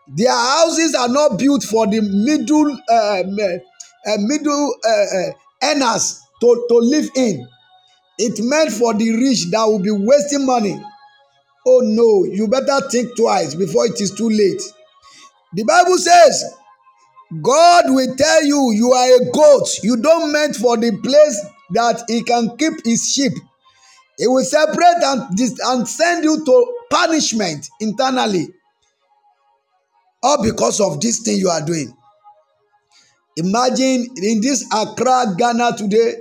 Their 0.09 0.33
houses 0.33 0.94
are 0.94 1.09
not 1.09 1.38
built 1.38 1.62
for 1.64 1.87
the 1.87 2.01
middle 2.01 2.77
uh, 2.88 3.23
uh, 3.23 4.16
middle 4.18 4.75
uh, 4.85 4.90
uh 4.90 5.33
earners 5.62 6.20
to, 6.40 6.66
to 6.68 6.75
live 6.77 7.09
in. 7.16 7.47
It 8.18 8.38
meant 8.44 8.70
for 8.73 8.94
the 8.94 9.11
rich 9.12 9.51
that 9.51 9.64
will 9.64 9.81
be 9.81 9.90
wasting 9.90 10.47
money. 10.47 10.81
Oh 11.66 11.81
no, 11.83 12.25
you 12.25 12.47
better 12.49 12.87
think 12.90 13.16
twice 13.16 13.55
before 13.55 13.87
it 13.87 14.01
is 14.01 14.12
too 14.12 14.29
late. 14.29 14.62
The 15.55 15.64
Bible 15.64 15.99
says, 15.99 16.44
God 17.42 17.85
will 17.88 18.14
tell 18.16 18.44
you 18.44 18.73
you 18.73 18.92
are 18.92 19.16
a 19.16 19.31
goat. 19.33 19.68
You 19.83 19.97
don't 19.97 20.33
meant 20.33 20.57
for 20.57 20.77
the 20.77 20.92
place 21.03 21.44
that 21.70 22.03
he 22.09 22.23
can 22.23 22.57
keep 22.57 22.85
his 22.85 23.11
sheep. 23.11 23.33
He 24.18 24.27
will 24.27 24.44
separate 24.44 25.03
and, 25.03 25.38
and 25.38 25.88
send 25.88 26.24
you 26.24 26.44
to 26.44 26.74
punishment 26.90 27.68
internally. 27.81 28.48
All 30.22 30.42
because 30.42 30.81
of 30.81 31.00
this 31.00 31.20
thing 31.20 31.38
you 31.38 31.48
are 31.48 31.64
doing. 31.64 31.94
Imagine 33.37 34.07
in 34.16 34.40
this 34.40 34.64
Accra, 34.72 35.35
Ghana 35.37 35.77
today, 35.77 36.14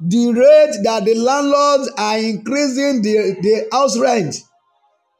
the 0.00 0.32
rate 0.32 0.78
that 0.84 1.04
the 1.04 1.14
landlords 1.14 1.90
are 1.98 2.18
increasing 2.18 3.02
the, 3.02 3.36
the 3.42 3.68
house 3.72 3.98
rent 3.98 4.36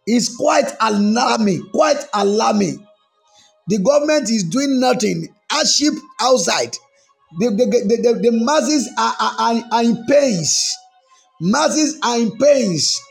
is 0.06 0.34
quite 0.36 0.72
alarming, 0.80 1.68
quite 1.72 2.04
alarming. 2.14 2.84
The 3.68 3.78
government 3.78 4.30
is 4.30 4.44
doing 4.44 4.80
nothing. 4.80 5.28
Hardship 5.50 5.94
outside. 6.20 6.76
The, 7.38 7.50
the, 7.50 7.64
the, 7.66 8.12
the, 8.12 8.30
the 8.30 8.44
masses 8.44 8.88
are, 8.98 9.14
are, 9.20 9.62
are 9.72 9.84
in 9.84 10.04
pains. 10.06 10.76
Masses 11.44 11.98
are 12.04 12.20
in 12.20 12.38
pains. 12.38 13.02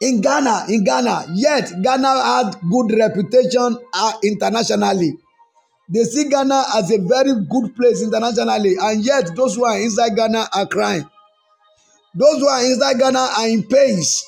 In 0.00 0.22
Ghana, 0.22 0.64
in 0.70 0.82
Ghana, 0.82 1.26
yet 1.34 1.70
Ghana 1.82 2.08
had 2.08 2.56
good 2.70 2.98
reputation 2.98 3.76
uh, 3.92 4.12
internationally. 4.24 5.12
They 5.90 6.04
see 6.04 6.30
Ghana 6.30 6.64
as 6.76 6.90
a 6.90 6.96
very 7.02 7.34
good 7.50 7.76
place 7.76 8.02
internationally, 8.02 8.76
and 8.80 9.04
yet 9.04 9.36
those 9.36 9.56
who 9.56 9.66
are 9.66 9.78
inside 9.78 10.16
Ghana 10.16 10.46
are 10.54 10.66
crying. 10.66 11.04
Those 12.14 12.38
who 12.38 12.48
are 12.48 12.64
inside 12.64 12.98
Ghana 12.98 13.28
are 13.38 13.48
in 13.48 13.64
pains. 13.64 14.24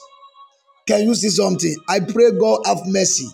Can 0.87 1.07
you 1.07 1.15
see 1.15 1.31
something? 1.31 1.75
I 1.89 2.01
pray 2.01 2.33
God 2.39 2.67
have 2.67 2.81
mercy. 2.87 3.29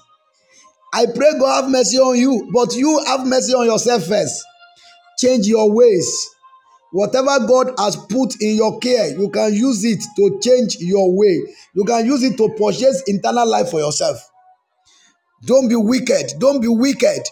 I 0.94 1.06
pray 1.06 1.32
God 1.40 1.62
have 1.62 1.70
mercy 1.72 1.96
on 1.98 2.16
you, 2.16 2.48
but 2.54 2.76
you 2.76 3.02
have 3.04 3.26
mercy 3.26 3.52
on 3.52 3.66
yourself 3.66 4.04
first. 4.06 4.44
Change 5.18 5.48
your 5.48 5.72
ways. 5.74 6.28
Whatever 6.92 7.46
God 7.46 7.72
has 7.78 7.96
put 7.96 8.40
in 8.40 8.56
your 8.56 8.78
care, 8.80 9.08
you 9.18 9.28
can 9.30 9.54
use 9.54 9.84
it 9.84 10.02
to 10.16 10.40
change 10.42 10.76
your 10.80 11.16
way. 11.16 11.42
You 11.74 11.84
can 11.84 12.06
use 12.06 12.22
it 12.22 12.36
to 12.38 12.48
purchase 12.58 13.02
internal 13.06 13.48
life 13.48 13.70
for 13.70 13.80
yourself. 13.80 14.18
Don't 15.44 15.68
be 15.68 15.76
wicked. 15.76 16.34
Don't 16.38 16.60
be 16.60 16.68
wicked. 16.68 17.22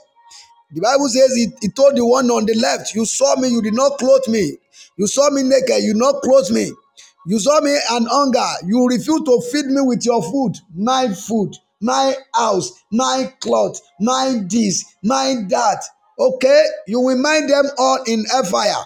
The 0.73 0.81
Bible 0.83 1.09
says 1.09 1.35
he, 1.35 1.49
he 1.63 1.69
told 1.69 1.97
the 1.97 2.07
one 2.07 2.31
on 2.31 2.47
the 2.47 2.55
left, 2.55 2.95
You 2.95 3.07
saw 3.07 3.37
me, 3.37 3.49
you 3.49 3.63
did 3.63 3.75
not 3.75 3.99
clothe 3.99 4.29
me. 4.29 4.59
You 4.99 5.07
saw 5.07 5.31
me 5.31 5.43
naked, 5.43 5.83
you 5.83 5.95
not 5.95 6.23
clothe 6.23 6.51
me. 6.51 6.73
You 7.27 7.39
saw 7.41 7.61
me 7.61 7.73
an 7.91 8.07
hunger, 8.07 8.47
you 8.67 8.87
refused 8.87 9.27
to 9.27 9.43
feed 9.53 9.67
me 9.67 9.83
with 9.83 10.05
your 10.07 10.23
food, 10.23 10.55
my 10.75 11.09
food, 11.13 11.57
my 11.81 12.15
house, 12.35 12.73
my 12.93 13.33
cloth, 13.41 13.81
my 14.01 14.41
this, 14.49 14.85
my 15.03 15.37
that. 15.49 15.83
Okay, 16.19 16.65
you 16.87 17.01
will 17.01 17.19
mind 17.21 17.51
them 17.51 17.67
all 17.79 17.99
in 18.07 18.25
a 18.35 18.45
fire. 18.45 18.85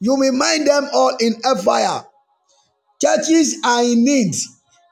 You 0.00 0.16
may 0.16 0.30
mind 0.30 0.66
them 0.66 0.88
all 0.92 1.16
in 1.20 1.34
a 1.44 1.56
fire. 1.56 2.04
Churches 3.00 3.56
are 3.64 3.82
in 3.84 4.04
need. 4.04 4.34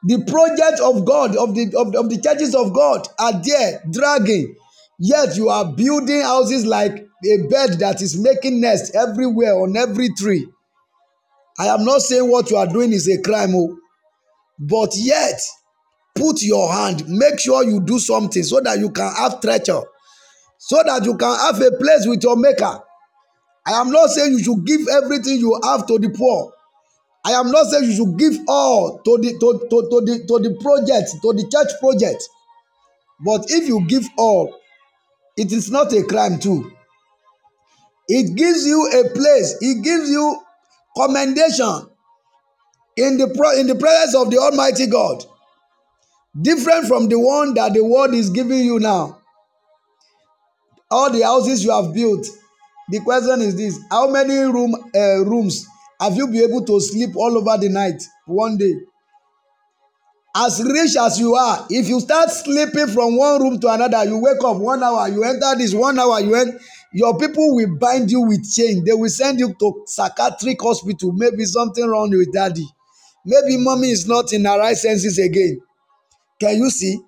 The 0.04 0.24
project 0.24 0.80
of 0.80 1.04
God, 1.04 1.36
of 1.36 1.54
the, 1.54 1.74
of, 1.76 1.94
of 1.94 2.08
the 2.10 2.20
churches 2.20 2.54
of 2.54 2.72
God, 2.72 3.08
are 3.18 3.42
there 3.42 3.82
dragging 3.90 4.54
Yet 4.98 5.36
you 5.36 5.48
are 5.48 5.64
building 5.64 6.22
houses 6.22 6.66
like 6.66 6.92
a 7.24 7.36
bird 7.48 7.78
that 7.78 8.02
is 8.02 8.18
making 8.20 8.60
nest 8.60 8.94
everywhere 8.94 9.54
on 9.54 9.76
every 9.76 10.08
tree. 10.16 10.48
I 11.58 11.66
am 11.66 11.84
not 11.84 12.00
saying 12.02 12.28
what 12.28 12.50
you 12.50 12.56
are 12.56 12.66
doing 12.66 12.92
is 12.92 13.08
a 13.08 13.20
crime, 13.22 13.54
oh, 13.54 13.76
but 14.58 14.90
yet 14.94 15.40
put 16.16 16.42
your 16.42 16.72
hand, 16.72 17.04
make 17.08 17.38
sure 17.38 17.64
you 17.64 17.80
do 17.80 17.98
something 17.98 18.42
so 18.42 18.60
that 18.60 18.78
you 18.78 18.90
can 18.90 19.12
have 19.14 19.40
treasure, 19.40 19.82
so 20.58 20.82
that 20.84 21.04
you 21.04 21.16
can 21.16 21.36
have 21.38 21.60
a 21.60 21.70
place 21.76 22.06
with 22.06 22.22
your 22.22 22.36
maker. 22.36 22.80
I 23.68 23.72
am 23.80 23.90
not 23.90 24.08
saying 24.10 24.32
you 24.32 24.42
should 24.42 24.64
give 24.64 24.88
everything 24.88 25.36
you 25.38 25.60
have 25.64 25.86
to 25.88 25.98
the 25.98 26.08
poor. 26.08 26.52
I 27.24 27.32
am 27.32 27.50
not 27.50 27.66
saying 27.66 27.84
you 27.84 27.96
should 27.96 28.18
give 28.18 28.34
all 28.48 28.98
to 29.04 29.18
the 29.18 29.32
to, 29.34 29.60
to, 29.68 29.82
to 29.90 30.00
the 30.06 30.24
to 30.26 30.38
the 30.48 30.58
project, 30.62 31.10
to 31.20 31.32
the 31.34 31.46
church 31.52 31.78
project. 31.78 32.22
But 33.20 33.50
if 33.50 33.68
you 33.68 33.84
give 33.86 34.06
all, 34.16 34.58
it 35.36 35.52
is 35.52 35.70
not 35.70 35.92
a 35.92 36.02
crime 36.04 36.38
too. 36.38 36.72
It 38.08 38.34
gives 38.36 38.64
you 38.66 38.86
a 38.86 39.10
place, 39.14 39.54
it 39.60 39.84
gives 39.84 40.08
you 40.08 40.40
commendation 40.96 41.88
in 42.96 43.18
the, 43.18 43.26
in 43.58 43.66
the 43.66 43.74
presence 43.74 44.14
of 44.16 44.30
the 44.30 44.38
Almighty 44.38 44.86
God, 44.86 45.24
different 46.40 46.86
from 46.86 47.08
the 47.08 47.18
one 47.18 47.52
that 47.54 47.74
the 47.74 47.84
world 47.84 48.14
is 48.14 48.30
giving 48.30 48.60
you 48.64 48.80
now. 48.80 49.18
All 50.90 51.10
the 51.12 51.20
houses 51.22 51.62
you 51.62 51.70
have 51.70 51.92
built, 51.92 52.26
the 52.90 53.00
question 53.00 53.40
is 53.42 53.56
this 53.56 53.78
how 53.90 54.08
many 54.10 54.34
room 54.34 54.74
uh, 54.94 55.24
rooms 55.24 55.66
have 56.00 56.16
you 56.16 56.26
been 56.28 56.48
able 56.50 56.64
to 56.64 56.80
sleep 56.80 57.10
all 57.16 57.36
over 57.36 57.60
the 57.60 57.68
night 57.68 58.02
one 58.26 58.56
day? 58.56 58.74
As 60.36 60.62
rich 60.62 60.96
as 60.96 61.18
you 61.18 61.34
are 61.34 61.66
if 61.70 61.88
you 61.88 62.00
start 62.00 62.30
sleeping 62.30 62.86
from 62.88 63.16
one 63.16 63.42
room 63.42 63.60
to 63.60 63.68
another 63.72 64.04
you 64.04 64.18
wake 64.18 64.42
up 64.44 64.56
one 64.56 64.82
hour 64.82 65.08
you 65.08 65.24
enter 65.24 65.56
this 65.56 65.74
one 65.74 65.98
hour 65.98 66.20
you 66.20 66.34
enter 66.34 66.58
your 66.92 67.18
people 67.18 67.54
will 67.54 67.76
bind 67.76 68.10
you 68.10 68.22
with 68.22 68.50
chain. 68.50 68.84
They 68.84 68.92
will 68.92 69.10
send 69.10 69.38
you 69.38 69.54
to 69.58 69.82
psychiatric 69.86 70.60
hospital. 70.60 71.12
Maybe 71.12 71.44
something 71.44 71.86
wrong 71.86 72.10
with 72.10 72.32
daddy. 72.32 72.66
Maybe 73.24 73.58
mommy 73.58 73.90
is 73.90 74.06
not 74.08 74.32
in 74.32 74.44
her 74.44 74.58
right 74.58 74.76
senses 74.76 75.18
again. 75.18 75.60
Can 76.40 76.56
you 76.56 76.70
see? 76.70 76.98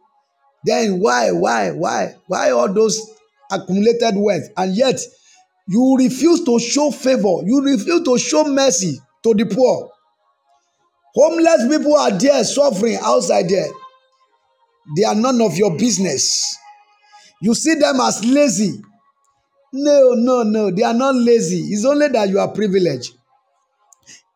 Then 0.64 1.00
why 1.00 1.30
why 1.30 1.70
why 1.70 2.16
why 2.26 2.50
all 2.50 2.72
those 2.72 3.00
accumulated 3.50 4.14
wealth? 4.16 4.44
And 4.56 4.76
yet 4.76 5.00
you 5.70 5.96
refuse 5.98 6.42
to 6.44 6.58
show 6.58 6.90
favor 6.90 7.36
you 7.44 7.62
refuse 7.64 8.02
to 8.02 8.18
show 8.18 8.44
mercy 8.44 8.98
to 9.22 9.34
the 9.34 9.46
poor 9.46 9.90
Homeless 11.14 11.66
people 11.68 11.96
are 11.96 12.12
there 12.12 12.44
suffering 12.44 12.98
outside 13.02 13.48
there. 13.48 13.68
They 14.96 15.04
are 15.04 15.14
none 15.14 15.40
of 15.40 15.56
your 15.56 15.76
business. 15.76 16.56
You 17.42 17.54
see 17.54 17.74
them 17.74 18.00
as 18.00 18.24
lazy. 18.24 18.80
No, 19.72 20.12
no, 20.14 20.42
no. 20.42 20.70
They 20.70 20.82
are 20.82 20.94
not 20.94 21.14
lazy. 21.16 21.72
It's 21.72 21.84
only 21.84 22.08
that 22.08 22.28
you 22.28 22.38
are 22.38 22.48
privileged. 22.48 23.12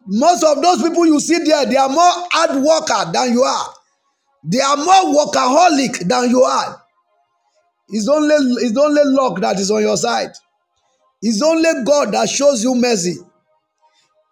Most 0.06 0.44
of 0.44 0.60
those 0.62 0.82
people 0.82 1.06
you 1.06 1.18
see 1.20 1.38
there, 1.44 1.64
they 1.66 1.76
are 1.76 1.88
more 1.88 2.12
hard 2.32 2.62
worker 2.62 3.12
than 3.12 3.32
you 3.32 3.42
are. 3.42 3.74
They 4.44 4.60
are 4.60 4.76
more 4.76 5.24
workaholic 5.24 6.06
than 6.08 6.28
you 6.30 6.42
are. 6.42 6.82
It's 7.88 8.08
only, 8.08 8.34
it's 8.64 8.76
only 8.76 9.02
luck 9.04 9.40
that 9.40 9.58
is 9.58 9.70
on 9.70 9.80
your 9.82 9.96
side. 9.96 10.30
It's 11.26 11.40
only 11.40 11.84
God 11.87 12.12
that 12.12 12.28
shows 12.28 12.62
you 12.62 12.74
mercy. 12.74 13.16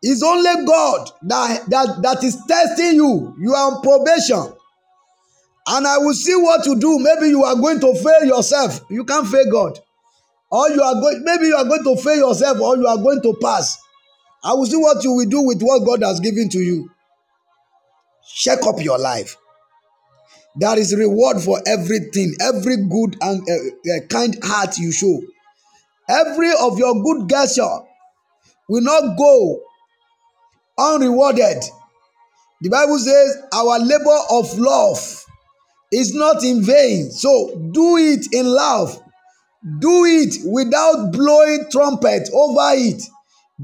It's 0.03 0.23
only 0.23 0.67
God 0.67 1.09
that, 1.23 1.71
that, 1.71 2.03
that 2.03 2.23
is 2.23 2.37
testing 2.47 2.97
you. 2.97 3.35
You 3.41 3.55
are 3.55 3.73
on 3.73 3.81
probation. 3.81 4.53
And 5.69 5.87
I 5.87 5.97
will 5.97 6.13
see 6.13 6.35
what 6.35 6.63
to 6.65 6.79
do. 6.79 6.99
Maybe 6.99 7.29
you 7.31 7.45
are 7.45 7.57
going 7.57 7.81
to 7.81 7.95
fail 7.95 8.25
yourself. 8.25 8.83
You 8.91 9.07
can't 9.07 9.27
fail 9.27 9.51
God. 9.51 9.79
Or 10.51 10.69
you 10.69 10.83
are 10.83 10.95
going, 11.01 11.23
maybe 11.25 11.47
you 11.47 11.57
are 11.57 11.65
going 11.65 11.83
to 11.85 11.97
fail 11.97 12.29
yourself 12.29 12.61
or 12.61 12.77
you 12.77 12.87
are 12.87 12.99
going 12.99 13.23
to 13.23 13.39
pass. 13.41 13.79
I 14.45 14.53
will 14.53 14.67
see 14.67 14.77
what 14.77 15.03
you 15.03 15.13
will 15.13 15.31
do 15.31 15.41
with 15.41 15.63
what 15.63 15.87
God 15.87 16.07
has 16.07 16.21
given 16.21 16.51
to 16.51 16.59
you. 16.59 16.91
Check 18.35 18.67
up 18.67 18.83
your 18.83 18.99
life. 18.99 19.35
There 20.57 20.79
is 20.79 20.95
reward 20.95 21.41
for 21.41 21.59
everything, 21.67 22.35
every 22.39 22.77
good 22.77 23.17
and 23.23 23.41
uh, 23.49 23.55
uh, 23.95 24.07
kind 24.11 24.37
heart 24.45 24.77
you 24.77 24.93
show. 24.93 25.23
Every 26.09 26.51
of 26.61 26.79
your 26.79 27.03
good 27.03 27.29
gesture 27.29 27.79
will 28.69 28.83
not 28.83 29.17
go 29.17 29.61
unrewarded. 30.79 31.63
The 32.61 32.69
Bible 32.71 32.99
says, 32.99 33.43
Our 33.53 33.79
labor 33.79 34.19
of 34.31 34.59
love 34.59 35.25
is 35.93 36.15
not 36.15 36.43
in 36.43 36.63
vain. 36.63 37.11
So 37.11 37.69
do 37.73 37.97
it 37.97 38.27
in 38.33 38.47
love. 38.47 39.01
Do 39.81 40.05
it 40.05 40.37
without 40.47 41.13
blowing 41.13 41.67
trumpet 41.71 42.29
over 42.33 42.73
it. 42.75 43.03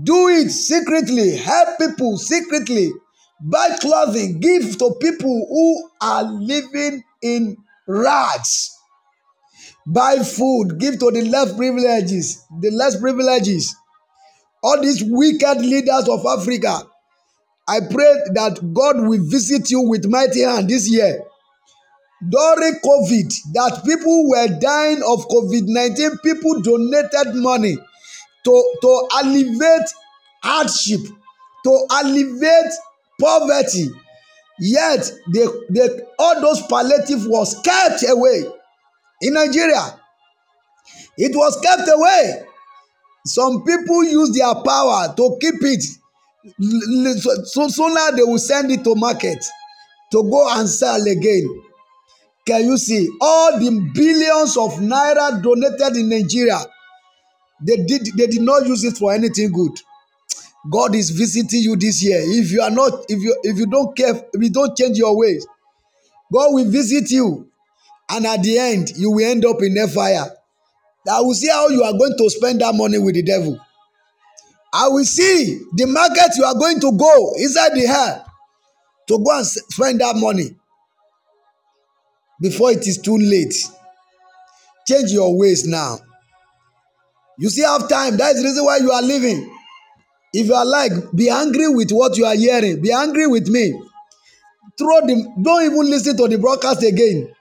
Do 0.03 0.29
it 0.29 0.51
secretly. 0.51 1.37
Help 1.37 1.79
people 1.79 2.19
secretly. 2.19 2.91
Buy 3.41 3.77
clothing. 3.81 4.41
Give 4.41 4.79
to 4.79 4.95
people 5.01 5.47
who 5.49 5.91
are 6.01 6.23
living 6.25 7.03
in 7.23 7.57
rags. 7.87 8.78
Buy 9.91 10.19
food. 10.19 10.79
Give 10.79 10.99
to 10.99 11.11
the 11.11 11.23
less 11.23 11.55
privileges. 11.55 12.45
The 12.61 12.71
less 12.71 13.01
privileges. 13.01 13.75
All 14.63 14.83
these 14.83 15.03
wicked 15.03 15.63
leaders 15.63 16.09
of 16.09 16.27
Africa. 16.27 16.83
I 17.67 17.81
pray 17.81 18.15
that 18.35 18.61
God 18.75 19.09
will 19.09 19.25
visit 19.31 19.71
you 19.71 19.81
with 19.81 20.07
mighty 20.07 20.43
hand 20.43 20.69
this 20.69 20.91
year. 20.91 21.23
During 22.29 22.75
COVID, 22.85 23.33
that 23.55 23.83
people 23.87 24.29
were 24.29 24.49
dying 24.61 24.99
of 24.99 25.27
COVID 25.29 25.63
19, 25.67 26.19
people 26.19 26.61
donated 26.61 27.35
money 27.37 27.79
to, 28.45 28.75
to 28.83 29.09
alleviate 29.23 29.89
hardship, 30.43 31.01
to 31.65 31.87
alleviate 32.03 32.73
poverty. 33.21 33.89
Yet, 34.61 35.11
they, 35.33 35.47
they, 35.71 35.89
all 36.19 36.41
those 36.41 36.61
palliative 36.67 37.25
was 37.27 37.59
kept 37.63 38.05
away 38.07 38.45
in 39.23 39.35
Nigeria. 39.35 40.01
It 41.17 41.35
was 41.35 41.61
kept 41.61 41.89
away. 41.89 42.45
Some 43.27 43.65
people 43.65 44.05
use 44.05 44.31
their 44.37 44.55
power 44.55 45.15
to 45.17 45.39
keep 45.41 45.57
it. 45.63 45.85
So 47.47 47.69
sooner 47.69 48.17
they 48.17 48.23
will 48.23 48.39
send 48.39 48.71
it 48.71 48.85
to 48.85 48.95
market 48.95 49.45
to 50.13 50.23
go 50.23 50.49
and 50.59 50.69
sell 50.69 51.03
again. 51.07 51.63
Can 52.47 52.65
you 52.65 52.79
see 52.79 53.09
all 53.21 53.59
the 53.59 53.91
billions 53.93 54.57
of 54.57 54.73
naira 54.81 55.43
donated 55.43 55.97
in 55.99 56.09
Nigeria? 56.09 56.59
They 57.61 57.77
did 57.77 58.07
they 58.17 58.27
did 58.27 58.43
not 58.43 58.67
use 58.67 58.85
it 58.85 58.97
for 58.97 59.13
anything 59.13 59.53
good. 59.53 59.73
God 60.71 60.95
is 60.95 61.11
visiting 61.11 61.61
you 61.63 61.77
this 61.77 62.03
year. 62.03 62.21
If 62.23 62.51
you 62.53 62.63
are 62.63 62.71
not, 62.71 63.05
if 63.09 63.21
you 63.23 63.37
if 63.43 63.59
you 63.59 63.67
don't 63.67 63.97
care, 63.97 64.15
if 64.33 64.43
you 64.43 64.51
don't 64.51 64.77
change 64.77 64.97
your 64.97 65.17
ways, 65.17 65.47
God 66.33 66.49
will 66.55 66.71
visit 66.71 67.11
you. 67.11 67.49
And 68.11 68.27
at 68.27 68.43
the 68.43 68.59
end, 68.59 68.91
you 68.97 69.11
will 69.11 69.27
end 69.27 69.45
up 69.45 69.63
in 69.63 69.77
a 69.79 69.89
fire. 69.89 70.27
I 71.11 71.21
will 71.21 71.35
see 71.35 71.49
how 71.49 71.69
you 71.69 71.83
are 71.83 71.93
going 71.93 72.15
to 72.19 72.31
spend 72.31 72.61
that 72.61 72.75
money 72.75 72.99
with 72.99 73.15
the 73.15 73.23
devil. 73.23 73.59
I 74.73 74.89
will 74.89 75.05
see 75.05 75.61
the 75.75 75.87
market 75.87 76.37
you 76.37 76.45
are 76.45 76.55
going 76.55 76.81
to 76.81 76.93
go 76.93 77.33
inside 77.37 77.71
the 77.75 77.87
hell 77.87 78.25
to 79.09 79.19
go 79.19 79.37
and 79.37 79.47
spend 79.47 80.01
that 80.01 80.17
money 80.17 80.55
before 82.41 82.71
it 82.73 82.87
is 82.87 82.99
too 82.99 83.17
late. 83.17 83.55
Change 84.87 85.11
your 85.13 85.37
ways 85.39 85.67
now. 85.67 85.99
You 87.39 87.49
still 87.49 87.79
have 87.79 87.89
time. 87.89 88.17
That 88.17 88.35
is 88.35 88.43
the 88.43 88.49
reason 88.49 88.65
why 88.65 88.79
you 88.79 88.91
are 88.91 89.03
living. 89.03 89.55
If 90.35 90.47
you 90.47 90.55
are 90.55 90.67
like, 90.67 90.93
be 91.15 91.31
angry 91.31 91.69
with 91.69 91.91
what 91.91 92.17
you 92.19 92.27
are 92.27 92.35
hearing. 92.35 92.83
Be 92.83 92.93
angry 92.93 93.27
with 93.27 93.49
me. 93.49 93.73
Throw 94.77 95.01
the, 95.01 95.35
don't 95.41 95.65
even 95.65 95.91
listen 95.91 96.17
to 96.17 96.29
the 96.29 96.37
broadcast 96.39 96.83
again. 96.83 97.33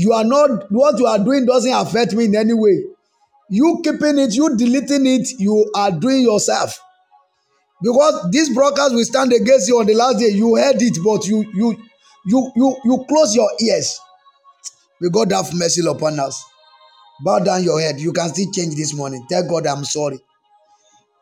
You 0.00 0.14
are 0.14 0.24
not, 0.24 0.72
what 0.72 0.98
you 0.98 1.04
are 1.04 1.18
doing 1.18 1.44
doesn't 1.44 1.70
affect 1.70 2.14
me 2.14 2.24
in 2.24 2.34
any 2.34 2.54
way. 2.54 2.84
You 3.50 3.82
keeping 3.84 4.18
it, 4.18 4.32
you 4.34 4.56
deleting 4.56 5.06
it, 5.06 5.28
you 5.38 5.70
are 5.76 5.90
doing 5.90 6.22
yourself. 6.22 6.80
Because 7.82 8.30
this 8.30 8.48
broadcast 8.48 8.94
will 8.94 9.04
stand 9.04 9.30
against 9.34 9.68
you 9.68 9.78
on 9.78 9.84
the 9.84 9.92
last 9.92 10.18
day. 10.18 10.28
You 10.28 10.56
heard 10.56 10.80
it, 10.80 10.96
but 11.04 11.26
you 11.26 11.44
you 11.54 11.76
you 12.24 12.52
you 12.56 12.76
you 12.82 13.04
close 13.10 13.36
your 13.36 13.50
ears. 13.60 14.00
May 15.02 15.10
God 15.10 15.32
have 15.32 15.52
mercy 15.52 15.82
upon 15.86 16.18
us. 16.18 16.42
Bow 17.22 17.40
down 17.40 17.62
your 17.62 17.78
head. 17.78 18.00
You 18.00 18.14
can 18.14 18.30
still 18.30 18.50
change 18.52 18.76
this 18.76 18.94
morning. 18.94 19.26
Tell 19.28 19.46
God 19.46 19.66
I'm 19.66 19.84
sorry. 19.84 20.18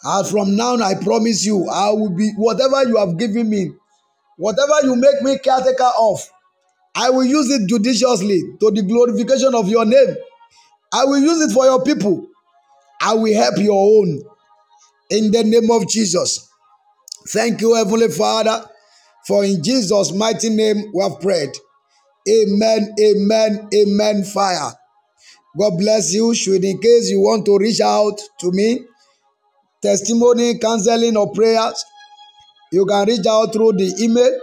As 0.07 0.31
from 0.31 0.55
now, 0.55 0.77
I 0.77 0.95
promise 0.95 1.45
you, 1.45 1.69
I 1.69 1.91
will 1.91 2.11
be 2.14 2.31
whatever 2.37 2.85
you 2.85 2.97
have 2.99 3.19
given 3.19 3.51
me, 3.51 3.73
whatever 4.37 4.75
you 4.85 4.95
make 4.95 5.21
me 5.23 5.37
caretaker 5.41 5.91
of, 5.99 6.21
I 6.94 7.11
will 7.11 7.24
use 7.24 7.51
it 7.51 7.68
judiciously 7.68 8.42
to 8.61 8.70
the 8.70 8.83
glorification 8.83 9.55
of 9.55 9.68
your 9.68 9.85
name. 9.85 10.16
I 10.92 11.05
will 11.05 11.18
use 11.18 11.40
it 11.40 11.55
for 11.55 11.64
your 11.64 11.83
people. 11.85 12.27
I 13.01 13.14
will 13.14 13.35
help 13.35 13.59
your 13.59 13.79
own 13.79 14.22
in 15.11 15.31
the 15.31 15.44
name 15.44 15.70
of 15.70 15.88
Jesus. 15.88 16.48
Thank 17.29 17.61
you, 17.61 17.74
Heavenly 17.74 18.09
Father, 18.09 18.64
for 19.27 19.44
in 19.44 19.62
Jesus' 19.62 20.12
mighty 20.12 20.51
name 20.51 20.90
we 20.94 21.03
have 21.03 21.20
prayed. 21.20 21.51
Amen, 22.29 22.94
amen, 23.01 23.68
amen. 23.74 24.24
Fire. 24.24 24.72
God 25.59 25.79
bless 25.79 26.12
you. 26.12 26.35
Should 26.35 26.64
in 26.64 26.79
case 26.81 27.11
you 27.11 27.20
want 27.20 27.46
to 27.46 27.59
reach 27.59 27.81
out 27.81 28.20
to 28.40 28.53
me, 28.53 28.81
testimony, 29.83 30.59
counseling, 30.59 31.16
or 31.16 31.33
prayers, 31.33 31.85
you 32.72 32.85
can 32.87 33.07
reach 33.07 33.27
out 33.27 33.53
through 33.53 33.72
the 33.72 33.94
email 34.01 34.38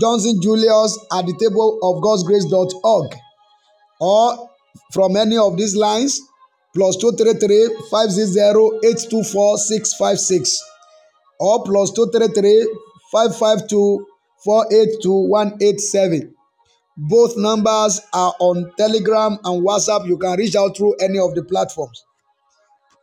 Johnson 0.00 0.40
Julius 0.42 0.98
at 1.12 1.26
the 1.26 1.36
table 1.38 1.78
of 1.82 2.02
God's 2.02 2.24
grace.org 2.24 3.14
or 4.00 4.50
from 4.92 5.16
any 5.16 5.36
of 5.38 5.56
these 5.56 5.76
lines 5.76 6.20
plus 6.74 6.96
233 6.96 7.88
560 7.90 8.40
824 8.86 9.58
656 9.58 10.62
or 11.38 11.64
plus 11.64 11.92
233 11.92 12.66
552 13.12 14.06
482 14.44 15.12
187. 15.28 16.34
Both 16.98 17.36
numbers 17.36 18.00
are 18.12 18.34
on 18.40 18.72
Telegram 18.78 19.38
and 19.44 19.66
WhatsApp. 19.66 20.06
You 20.06 20.18
can 20.18 20.36
reach 20.38 20.56
out 20.56 20.76
through 20.76 20.94
any 20.96 21.18
of 21.18 21.34
the 21.34 21.44
platforms. 21.44 22.04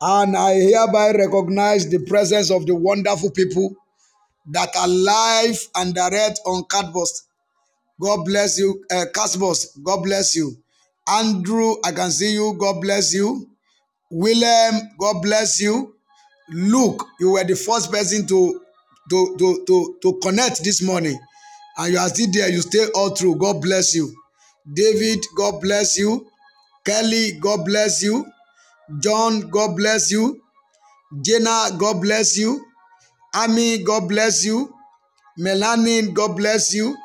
And 0.02 0.36
I 0.36 0.56
hereby 0.56 1.12
recognize 1.12 1.90
the 1.90 2.00
presence 2.06 2.52
of 2.52 2.66
the 2.66 2.76
wonderful 2.76 3.32
people 3.32 3.76
that 4.48 4.76
are 4.76 4.88
live 4.88 5.60
and 5.76 5.94
direct 5.96 6.40
on 6.46 6.64
Castbox. 6.66 7.24
God 8.02 8.26
bless 8.26 8.58
you. 8.60 8.84
Uh, 8.92 9.06
God 9.84 10.04
bless 10.04 10.36
you. 10.36 10.58
Andrew, 11.08 11.76
I 11.86 11.92
can 11.92 12.12
see 12.12 12.34
you. 12.34 12.56
God 12.60 12.82
bless 12.82 13.14
you. 13.14 13.50
William, 14.12 14.82
God 15.00 15.22
bless 15.22 15.62
you. 15.62 15.96
Luke, 16.52 17.06
you 17.20 17.32
were 17.32 17.44
the 17.44 17.56
first 17.56 17.92
person 17.92 18.28
to, 18.28 18.62
to, 19.10 19.36
to, 19.38 19.64
to, 19.66 19.98
to 20.02 20.20
connect 20.22 20.64
this 20.64 20.82
morning. 20.82 21.18
And 21.78 21.94
you 21.94 22.00
are 22.00 22.10
still 22.10 22.28
there. 22.32 22.50
You 22.50 22.62
stay 22.62 22.86
all 22.96 23.10
through. 23.16 23.38
God 23.38 23.62
bless 23.62 23.96
you. 23.96 24.14
David, 24.72 25.20
God 25.36 25.62
bless 25.62 25.98
you. 25.98 26.28
Kelly, 26.86 27.34
God 27.40 27.66
bless 27.66 28.04
you. 28.04 28.26
John, 29.00 29.50
God 29.50 29.76
bless 29.76 30.12
you. 30.12 30.42
Jenna, 31.22 31.70
God 31.78 32.02
bless 32.02 32.38
you. 32.38 32.66
Ami, 33.34 33.84
God 33.84 34.08
bless 34.10 34.46
you. 34.46 34.74
Melanie, 35.38 36.12
God 36.12 36.38
bless 36.38 36.74
you. 36.74 36.96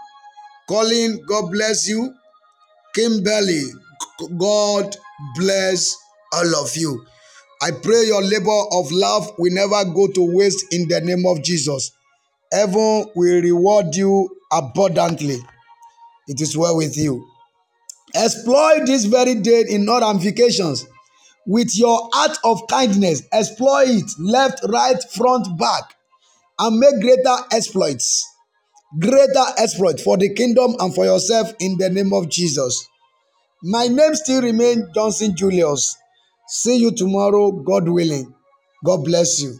Colin, 0.68 1.20
God 1.26 1.50
bless 1.50 1.88
you. 1.88 2.14
Kimberly, 2.94 3.64
God 4.38 4.96
bless 5.36 5.96
all 6.32 6.56
of 6.56 6.76
you. 6.76 7.04
I 7.62 7.70
pray 7.70 8.04
your 8.04 8.22
labor 8.22 8.62
of 8.72 8.92
love 8.92 9.32
will 9.38 9.52
never 9.54 9.84
go 9.90 10.08
to 10.08 10.36
waste 10.36 10.66
in 10.72 10.86
the 10.88 11.00
name 11.00 11.24
of 11.26 11.42
Jesus. 11.42 11.90
Heaven 12.52 13.06
will 13.14 13.42
reward 13.42 13.94
you 13.94 14.28
abundantly. 14.52 15.38
It 16.28 16.40
is 16.40 16.56
well 16.56 16.76
with 16.76 16.96
you. 16.96 17.26
Exploit 18.14 18.86
this 18.86 19.04
very 19.06 19.34
day 19.34 19.64
in 19.68 19.84
non 19.84 20.02
ramifications 20.02 20.86
with 21.46 21.76
your 21.76 22.08
heart 22.12 22.36
of 22.44 22.66
kindness, 22.68 23.22
exploit 23.32 23.88
it 23.88 24.10
left, 24.18 24.60
right, 24.68 25.02
front, 25.12 25.58
back, 25.58 25.96
and 26.58 26.78
make 26.78 27.00
greater 27.00 27.36
exploits. 27.52 28.24
Greater 29.00 29.44
exploit 29.58 30.00
for 30.00 30.16
the 30.16 30.34
kingdom 30.34 30.74
and 30.80 30.94
for 30.94 31.04
yourself 31.04 31.52
in 31.60 31.76
the 31.78 31.90
name 31.90 32.12
of 32.12 32.28
Jesus. 32.30 32.86
My 33.62 33.88
name 33.88 34.14
still 34.14 34.42
remains 34.42 34.84
Johnson 34.94 35.34
Julius. 35.36 35.96
See 36.48 36.76
you 36.78 36.92
tomorrow, 36.92 37.52
God 37.52 37.88
willing. 37.88 38.34
God 38.84 39.04
bless 39.04 39.42
you. 39.42 39.58